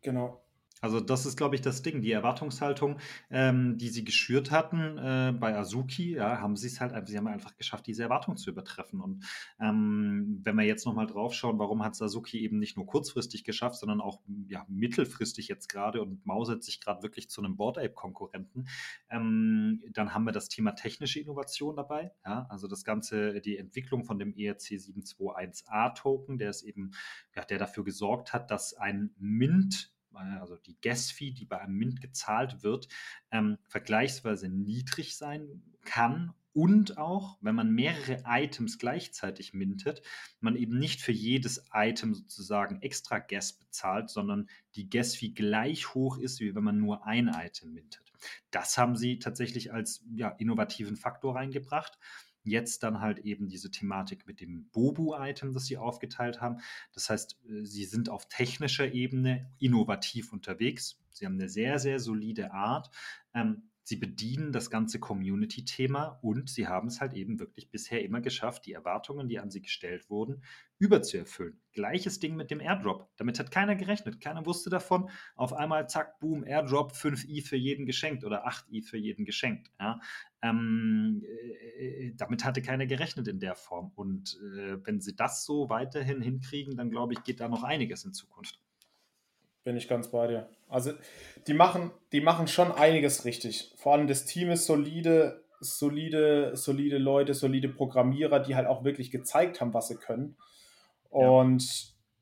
Genau. 0.00 0.39
Also 0.80 1.00
das 1.00 1.26
ist, 1.26 1.36
glaube 1.36 1.54
ich, 1.54 1.60
das 1.60 1.82
Ding. 1.82 2.00
Die 2.00 2.12
Erwartungshaltung, 2.12 2.98
ähm, 3.30 3.76
die 3.76 3.90
sie 3.90 4.04
geschürt 4.04 4.50
hatten 4.50 4.96
äh, 4.96 5.32
bei 5.38 5.56
Azuki, 5.56 6.14
ja, 6.14 6.40
haben 6.40 6.56
sie 6.56 6.68
es 6.68 6.80
halt, 6.80 7.06
sie 7.06 7.18
haben 7.18 7.26
einfach 7.26 7.54
geschafft, 7.56 7.86
diese 7.86 8.02
Erwartung 8.02 8.36
zu 8.36 8.50
übertreffen. 8.50 9.00
Und 9.00 9.24
ähm, 9.60 10.40
wenn 10.42 10.56
wir 10.56 10.64
jetzt 10.64 10.86
nochmal 10.86 11.06
drauf 11.06 11.34
schauen, 11.34 11.58
warum 11.58 11.84
hat 11.84 12.00
Azuki 12.00 12.40
eben 12.40 12.58
nicht 12.58 12.76
nur 12.76 12.86
kurzfristig 12.86 13.44
geschafft, 13.44 13.76
sondern 13.76 14.00
auch 14.00 14.20
ja, 14.48 14.64
mittelfristig 14.68 15.48
jetzt 15.48 15.68
gerade 15.68 16.00
und 16.00 16.24
mausert 16.24 16.64
sich 16.64 16.80
gerade 16.80 17.02
wirklich 17.02 17.28
zu 17.28 17.42
einem 17.42 17.56
Board 17.56 17.76
Ape-Konkurrenten, 17.78 18.68
ähm, 19.10 19.82
dann 19.92 20.14
haben 20.14 20.24
wir 20.24 20.32
das 20.32 20.48
Thema 20.48 20.72
technische 20.72 21.20
Innovation 21.20 21.76
dabei. 21.76 22.12
Ja, 22.24 22.46
also 22.48 22.68
das 22.68 22.84
Ganze, 22.84 23.40
die 23.40 23.58
Entwicklung 23.58 24.04
von 24.04 24.18
dem 24.18 24.34
ERC 24.34 24.60
721A-Token, 24.60 26.38
der 26.38 26.50
ist 26.50 26.62
eben, 26.62 26.92
ja, 27.36 27.44
der 27.44 27.58
dafür 27.58 27.84
gesorgt 27.84 28.32
hat, 28.32 28.50
dass 28.50 28.72
ein 28.74 29.10
Mint 29.18 29.92
also 30.12 30.56
die 30.56 30.80
Gas-Fee, 30.80 31.32
die 31.32 31.44
bei 31.44 31.60
einem 31.60 31.76
Mint 31.76 32.00
gezahlt 32.00 32.62
wird, 32.62 32.88
ähm, 33.30 33.58
vergleichsweise 33.68 34.48
niedrig 34.48 35.16
sein 35.16 35.62
kann 35.84 36.34
und 36.52 36.98
auch, 36.98 37.38
wenn 37.40 37.54
man 37.54 37.70
mehrere 37.70 38.24
Items 38.26 38.78
gleichzeitig 38.78 39.54
mintet, 39.54 40.02
man 40.40 40.56
eben 40.56 40.78
nicht 40.78 41.00
für 41.00 41.12
jedes 41.12 41.64
Item 41.72 42.14
sozusagen 42.14 42.82
extra 42.82 43.20
Gas 43.20 43.52
bezahlt, 43.52 44.10
sondern 44.10 44.48
die 44.74 44.90
Gas-Fee 44.90 45.30
gleich 45.30 45.94
hoch 45.94 46.18
ist, 46.18 46.40
wie 46.40 46.54
wenn 46.54 46.64
man 46.64 46.78
nur 46.78 47.06
ein 47.06 47.28
Item 47.28 47.72
mintet. 47.72 48.12
Das 48.50 48.76
haben 48.76 48.96
sie 48.96 49.18
tatsächlich 49.18 49.72
als 49.72 50.04
ja, 50.12 50.28
innovativen 50.28 50.96
Faktor 50.96 51.36
reingebracht. 51.36 51.98
Jetzt 52.42 52.82
dann 52.82 53.00
halt 53.00 53.20
eben 53.20 53.48
diese 53.48 53.70
Thematik 53.70 54.26
mit 54.26 54.40
dem 54.40 54.68
Bobu-Item, 54.70 55.52
das 55.52 55.66
sie 55.66 55.76
aufgeteilt 55.76 56.40
haben. 56.40 56.58
Das 56.92 57.10
heißt, 57.10 57.38
äh, 57.48 57.64
sie 57.64 57.84
sind 57.84 58.08
auf 58.08 58.28
technischer 58.28 58.92
Ebene 58.92 59.50
innovativ 59.58 60.32
unterwegs. 60.32 60.98
Sie 61.10 61.26
haben 61.26 61.34
eine 61.34 61.48
sehr, 61.48 61.78
sehr 61.78 61.98
solide 61.98 62.52
Art. 62.52 62.90
Ähm, 63.34 63.69
sie 63.90 63.96
bedienen 63.96 64.52
das 64.52 64.70
ganze 64.70 65.00
Community-Thema 65.00 66.20
und 66.22 66.48
sie 66.48 66.68
haben 66.68 66.86
es 66.86 67.00
halt 67.00 67.12
eben 67.12 67.40
wirklich 67.40 67.72
bisher 67.72 68.04
immer 68.04 68.20
geschafft, 68.20 68.64
die 68.66 68.72
Erwartungen, 68.72 69.28
die 69.28 69.40
an 69.40 69.50
sie 69.50 69.62
gestellt 69.62 70.08
wurden, 70.08 70.44
überzuerfüllen. 70.78 71.60
Gleiches 71.72 72.20
Ding 72.20 72.36
mit 72.36 72.52
dem 72.52 72.60
Airdrop. 72.60 73.10
Damit 73.16 73.40
hat 73.40 73.50
keiner 73.50 73.74
gerechnet. 73.74 74.20
Keiner 74.20 74.46
wusste 74.46 74.70
davon. 74.70 75.10
Auf 75.34 75.52
einmal, 75.52 75.88
zack, 75.88 76.20
boom, 76.20 76.44
Airdrop, 76.44 76.92
5 76.94 77.24
i 77.24 77.42
für 77.42 77.56
jeden 77.56 77.84
geschenkt 77.84 78.22
oder 78.22 78.46
8 78.46 78.70
i 78.70 78.80
für 78.80 78.96
jeden 78.96 79.24
geschenkt. 79.24 79.72
Ja? 79.80 79.98
Ähm, 80.40 81.24
äh, 81.24 82.06
äh, 82.06 82.14
damit 82.14 82.44
hatte 82.44 82.62
keiner 82.62 82.86
gerechnet 82.86 83.26
in 83.26 83.40
der 83.40 83.56
Form. 83.56 83.90
Und 83.96 84.38
äh, 84.56 84.78
wenn 84.86 85.00
sie 85.00 85.16
das 85.16 85.44
so 85.44 85.68
weiterhin 85.68 86.22
hinkriegen, 86.22 86.76
dann 86.76 86.90
glaube 86.90 87.14
ich, 87.14 87.24
geht 87.24 87.40
da 87.40 87.48
noch 87.48 87.64
einiges 87.64 88.04
in 88.04 88.12
Zukunft. 88.12 88.60
Bin 89.64 89.76
ich 89.76 89.88
ganz 89.88 90.08
bei 90.08 90.26
dir. 90.26 90.48
Also 90.68 90.92
die 91.46 91.54
machen, 91.54 91.90
die 92.12 92.20
machen 92.20 92.46
schon 92.46 92.72
einiges 92.72 93.24
richtig. 93.24 93.72
Vor 93.76 93.92
allem 93.92 94.06
das 94.06 94.24
Team 94.24 94.50
ist 94.50 94.66
solide, 94.66 95.44
solide, 95.60 96.56
solide 96.56 96.98
Leute, 96.98 97.34
solide 97.34 97.68
Programmierer, 97.68 98.40
die 98.40 98.56
halt 98.56 98.66
auch 98.66 98.84
wirklich 98.84 99.10
gezeigt 99.10 99.60
haben, 99.60 99.74
was 99.74 99.88
sie 99.88 99.96
können. 99.96 100.36
Und 101.10 101.62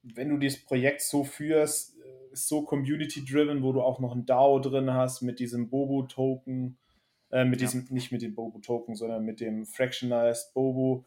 ja. 0.02 0.16
wenn 0.16 0.30
du 0.30 0.38
dieses 0.38 0.64
Projekt 0.64 1.02
so 1.02 1.24
führst, 1.24 1.94
so 2.32 2.62
community-driven, 2.62 3.62
wo 3.62 3.72
du 3.72 3.82
auch 3.82 4.00
noch 4.00 4.14
ein 4.14 4.26
DAO 4.26 4.58
drin 4.58 4.92
hast 4.92 5.22
mit 5.22 5.38
diesem 5.38 5.70
Bobo-Token, 5.70 6.78
äh, 7.30 7.44
mit 7.44 7.60
ja. 7.60 7.66
diesem, 7.66 7.86
nicht 7.90 8.12
mit 8.12 8.22
dem 8.22 8.34
Bobo-Token, 8.34 8.94
sondern 8.94 9.24
mit 9.24 9.40
dem 9.40 9.66
Fractionalized 9.66 10.52
Bobo. 10.54 11.06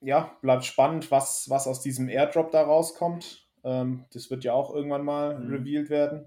Ja, 0.00 0.36
bleibt 0.42 0.64
spannend, 0.64 1.10
was, 1.10 1.48
was 1.48 1.66
aus 1.66 1.80
diesem 1.80 2.08
Airdrop 2.08 2.50
da 2.50 2.62
rauskommt. 2.62 3.45
Ähm, 3.66 4.06
das 4.12 4.30
wird 4.30 4.44
ja 4.44 4.52
auch 4.52 4.74
irgendwann 4.74 5.04
mal 5.04 5.38
mhm. 5.38 5.52
revealed 5.52 5.90
werden. 5.90 6.26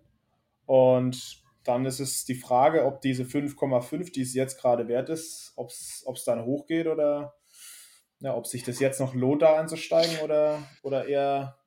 Und 0.65 1.41
dann 1.63 1.85
ist 1.85 1.99
es 1.99 2.25
die 2.25 2.35
Frage, 2.35 2.85
ob 2.85 3.01
diese 3.01 3.23
5,5, 3.23 4.11
die 4.11 4.21
es 4.21 4.33
jetzt 4.33 4.59
gerade 4.59 4.87
wert 4.87 5.09
ist, 5.09 5.53
ob 5.55 5.69
es 5.69 6.23
dann 6.25 6.45
hochgeht 6.45 6.87
oder 6.87 7.33
ja, 8.19 8.35
ob 8.35 8.45
sich 8.45 8.63
das 8.63 8.79
jetzt 8.79 8.99
noch 8.99 9.13
lohnt, 9.13 9.41
da 9.41 9.57
einzusteigen 9.57 10.19
oder, 10.23 10.59
oder 10.83 11.07
eher 11.07 11.57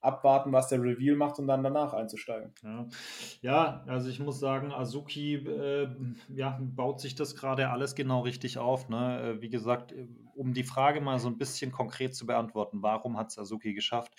abwarten, 0.00 0.52
was 0.52 0.68
der 0.68 0.82
Reveal 0.82 1.14
macht 1.14 1.38
und 1.38 1.46
dann 1.46 1.62
danach 1.62 1.92
einzusteigen. 1.92 2.52
Ja, 2.62 2.88
ja 3.40 3.84
also 3.86 4.08
ich 4.08 4.18
muss 4.18 4.40
sagen, 4.40 4.72
Azuki 4.72 5.34
äh, 5.34 5.88
ja, 6.28 6.58
baut 6.60 7.00
sich 7.00 7.14
das 7.14 7.36
gerade 7.36 7.70
alles 7.70 7.94
genau 7.94 8.22
richtig 8.22 8.58
auf. 8.58 8.88
Ne? 8.88 9.36
Äh, 9.36 9.42
wie 9.42 9.48
gesagt, 9.48 9.94
um 10.34 10.54
die 10.54 10.64
Frage 10.64 11.00
mal 11.00 11.20
so 11.20 11.28
ein 11.28 11.38
bisschen 11.38 11.70
konkret 11.70 12.16
zu 12.16 12.26
beantworten, 12.26 12.82
warum 12.82 13.16
hat 13.16 13.30
es 13.30 13.38
Azuki 13.38 13.74
geschafft? 13.74 14.14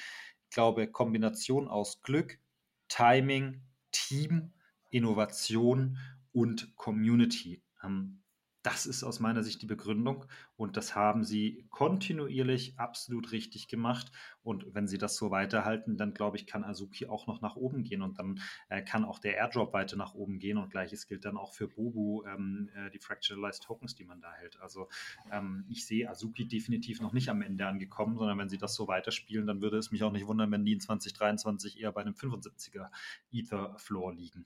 Glaube, 0.54 0.88
Kombination 0.88 1.68
aus 1.68 2.02
Glück, 2.02 2.39
Timing, 2.88 3.62
Team, 3.92 4.54
Innovation 4.89 5.98
und 6.32 6.76
Community. 6.76 7.62
Ähm, 7.84 8.22
das 8.63 8.86
ist 8.86 9.04
aus 9.04 9.19
meiner 9.19 9.43
Sicht 9.43 9.62
die 9.62 9.65
Begründung 9.65 10.26
und 10.56 10.78
das 10.78 10.95
haben 10.95 11.26
sie 11.26 11.67
kontinuierlich 11.69 12.80
absolut 12.80 13.34
richtig 13.34 13.67
gemacht. 13.67 14.12
Und 14.41 14.73
wenn 14.73 14.88
sie 14.88 14.97
das 14.97 15.17
so 15.17 15.32
weiterhalten, 15.32 15.97
dann 15.97 16.13
glaube 16.13 16.38
ich, 16.38 16.47
kann 16.47 16.63
Azuki 16.63 17.08
auch 17.08 17.28
noch 17.28 17.41
nach 17.41 17.58
oben 17.58 17.84
gehen 17.84 18.02
und 18.02 18.19
dann 18.19 18.41
äh, 18.69 18.82
kann 18.82 19.04
auch 19.04 19.19
der 19.19 19.36
Airdrop 19.36 19.73
weiter 19.73 19.97
nach 19.97 20.13
oben 20.15 20.39
gehen 20.39 20.58
und 20.58 20.71
gleiches 20.71 21.08
gilt 21.08 21.26
dann 21.26 21.38
auch 21.38 21.54
für 21.54 21.67
Bobu, 21.67 22.23
ähm, 22.26 22.69
äh, 22.73 22.89
die 22.89 22.99
Fractionalized 22.99 23.63
Tokens, 23.63 23.95
die 23.95 24.06
man 24.06 24.21
da 24.21 24.32
hält. 24.34 24.60
Also 24.62 24.88
ähm, 25.32 25.65
ich 25.69 25.86
sehe 25.86 26.10
Azuki 26.10 26.47
definitiv 26.47 27.02
noch 27.02 27.12
nicht 27.12 27.30
am 27.30 27.41
Ende 27.41 27.67
angekommen, 27.67 28.17
sondern 28.17 28.38
wenn 28.38 28.49
sie 28.49 28.58
das 28.58 28.76
so 28.76 28.88
weiterspielen, 28.88 29.45
dann 29.45 29.62
würde 29.62 29.78
es 29.78 29.91
mich 29.91 30.04
auch 30.04 30.12
nicht 30.12 30.28
wundern, 30.28 30.52
wenn 30.52 30.63
die 30.63 30.73
in 30.73 30.80
2023 30.80 31.82
eher 31.82 31.91
bei 31.91 32.02
einem 32.02 32.13
75er 32.13 32.89
Ether 33.32 33.78
Floor 33.78 34.13
liegen. 34.13 34.45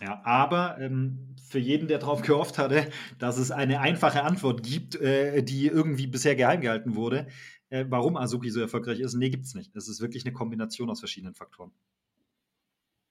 Ja, 0.00 0.20
aber 0.24 0.78
ähm, 0.80 1.34
für 1.48 1.58
jeden, 1.58 1.88
der 1.88 1.98
darauf 1.98 2.22
gehofft 2.22 2.58
hatte, 2.58 2.88
dass 3.18 3.38
es 3.38 3.50
eine 3.50 3.80
einfache 3.80 4.22
Antwort 4.22 4.62
gibt, 4.62 4.94
äh, 4.96 5.42
die 5.42 5.66
irgendwie 5.66 6.06
bisher 6.06 6.36
geheim 6.36 6.60
gehalten 6.60 6.94
wurde, 6.94 7.26
äh, 7.70 7.84
warum 7.88 8.16
Azuki 8.16 8.50
so 8.50 8.60
erfolgreich 8.60 9.00
ist, 9.00 9.14
nee, 9.14 9.30
gibt 9.30 9.44
es 9.44 9.54
nicht. 9.54 9.74
Es 9.76 9.88
ist 9.88 10.00
wirklich 10.00 10.24
eine 10.24 10.32
Kombination 10.32 10.90
aus 10.90 11.00
verschiedenen 11.00 11.34
Faktoren. 11.34 11.72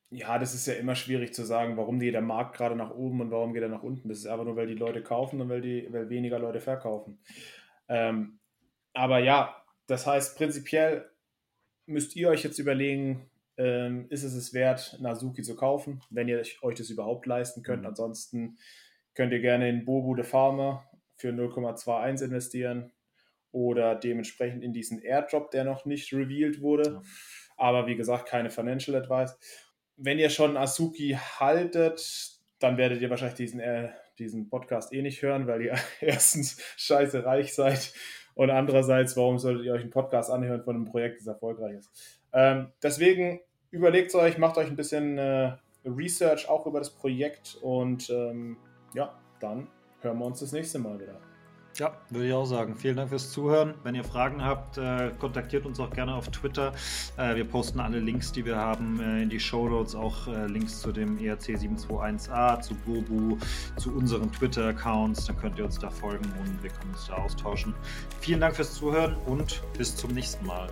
Ja, 0.09 0.39
das 0.39 0.55
ist 0.55 0.65
ja 0.67 0.73
immer 0.75 0.95
schwierig 0.95 1.33
zu 1.33 1.43
sagen, 1.43 1.75
warum 1.75 1.99
geht 1.99 2.13
der 2.13 2.21
Markt 2.21 2.55
gerade 2.55 2.77
nach 2.77 2.91
oben 2.91 3.19
und 3.19 3.31
warum 3.31 3.53
geht 3.53 3.63
er 3.63 3.69
nach 3.69 3.83
unten. 3.83 4.07
Das 4.07 4.19
ist 4.19 4.25
einfach 4.25 4.45
nur, 4.45 4.55
weil 4.55 4.67
die 4.67 4.73
Leute 4.73 5.03
kaufen 5.03 5.41
und 5.41 5.49
weil, 5.49 5.61
die, 5.61 5.87
weil 5.91 6.09
weniger 6.09 6.39
Leute 6.39 6.61
verkaufen. 6.61 7.19
Ähm, 7.89 8.39
aber 8.93 9.19
ja, 9.19 9.61
das 9.85 10.07
heißt, 10.07 10.37
prinzipiell 10.37 11.11
müsst 11.85 12.15
ihr 12.15 12.29
euch 12.29 12.43
jetzt 12.43 12.57
überlegen, 12.57 13.29
ähm, 13.57 14.07
ist 14.09 14.23
es 14.23 14.33
es 14.33 14.53
wert, 14.53 14.97
Nazuki 14.99 15.41
zu 15.41 15.55
kaufen, 15.55 16.01
wenn 16.09 16.27
ihr 16.27 16.43
euch 16.61 16.75
das 16.75 16.89
überhaupt 16.89 17.25
leisten 17.25 17.63
könnt. 17.63 17.81
Mhm. 17.81 17.87
Ansonsten 17.87 18.57
könnt 19.13 19.33
ihr 19.33 19.39
gerne 19.39 19.69
in 19.69 19.85
Bobo 19.85 20.15
the 20.15 20.27
Farmer 20.27 20.87
für 21.15 21.29
0,21 21.29 22.23
investieren 22.23 22.93
oder 23.51 23.95
dementsprechend 23.95 24.63
in 24.63 24.73
diesen 24.73 25.01
Airdrop, 25.01 25.49
der 25.51 25.63
noch 25.63 25.85
nicht 25.85 26.13
revealed 26.13 26.61
wurde. 26.61 26.91
Ja. 26.91 27.01
Aber 27.57 27.87
wie 27.87 27.95
gesagt, 27.95 28.27
keine 28.27 28.51
Financial 28.51 28.95
Advice. 28.95 29.37
Wenn 29.95 30.19
ihr 30.19 30.29
schon 30.29 30.57
Asuki 30.57 31.17
haltet, 31.39 32.37
dann 32.59 32.77
werdet 32.77 33.01
ihr 33.01 33.09
wahrscheinlich 33.09 33.37
diesen, 33.37 33.59
äh, 33.59 33.89
diesen 34.19 34.49
Podcast 34.49 34.93
eh 34.93 35.01
nicht 35.01 35.23
hören, 35.23 35.47
weil 35.47 35.63
ihr 35.63 35.75
erstens 36.01 36.61
scheiße 36.77 37.25
reich 37.25 37.55
seid 37.55 37.93
und 38.37 38.51
andererseits, 38.51 39.17
warum 39.17 39.39
solltet 39.39 39.65
ihr 39.65 39.73
euch 39.73 39.81
einen 39.81 39.89
Podcast 39.89 40.29
anhören 40.29 40.61
von 40.61 40.75
einem 40.75 40.85
Projekt, 40.85 41.19
das 41.19 41.27
erfolgreich 41.27 41.77
ist? 41.77 42.21
Ähm, 42.33 42.67
deswegen 42.83 43.39
überlegt 43.71 44.13
euch, 44.13 44.37
macht 44.37 44.57
euch 44.57 44.67
ein 44.67 44.75
bisschen 44.75 45.17
äh, 45.17 45.53
Research 45.83 46.47
auch 46.47 46.67
über 46.67 46.77
das 46.77 46.91
Projekt 46.91 47.57
und 47.61 48.09
ähm, 48.11 48.57
ja, 48.93 49.17
dann 49.39 49.67
hören 50.01 50.19
wir 50.19 50.25
uns 50.25 50.39
das 50.39 50.51
nächste 50.51 50.77
Mal 50.77 50.99
wieder. 50.99 51.19
Ja, 51.79 51.91
würde 52.09 52.27
ich 52.27 52.33
auch 52.33 52.45
sagen. 52.45 52.75
Vielen 52.75 52.95
Dank 52.95 53.09
fürs 53.09 53.31
Zuhören. 53.31 53.75
Wenn 53.83 53.93
ihr 53.93 54.03
Fragen 54.03 54.43
habt, 54.43 54.79
äh, 54.79 55.11
kontaktiert 55.19 55.63
uns 55.67 55.79
auch 55.79 55.91
gerne 55.91 56.15
auf 56.15 56.27
Twitter. 56.29 56.73
Äh, 57.17 57.35
wir 57.35 57.45
posten 57.45 57.79
alle 57.79 57.99
Links, 57.99 58.31
die 58.31 58.45
wir 58.45 58.57
haben, 58.57 58.99
äh, 58.99 59.21
in 59.21 59.29
die 59.29 59.39
Show 59.39 59.69
Notes, 59.69 59.93
auch 59.93 60.27
Links 60.47 60.81
zu 60.81 60.91
dem 60.91 61.19
ERC 61.19 61.55
721a, 61.55 62.61
zu 62.61 62.73
Bobu, 62.73 63.37
zu 63.77 63.93
unseren 63.93 64.31
Twitter-Accounts. 64.31 65.25
Dann 65.25 65.37
könnt 65.37 65.59
ihr 65.59 65.65
uns 65.65 65.77
da 65.77 65.91
folgen 65.91 66.25
und 66.39 66.63
wir 66.63 66.71
können 66.71 66.91
uns 66.93 67.07
da 67.07 67.13
austauschen. 67.13 67.75
Vielen 68.21 68.41
Dank 68.41 68.55
fürs 68.55 68.73
Zuhören 68.73 69.15
und 69.27 69.61
bis 69.77 69.95
zum 69.95 70.11
nächsten 70.13 70.45
Mal. 70.47 70.69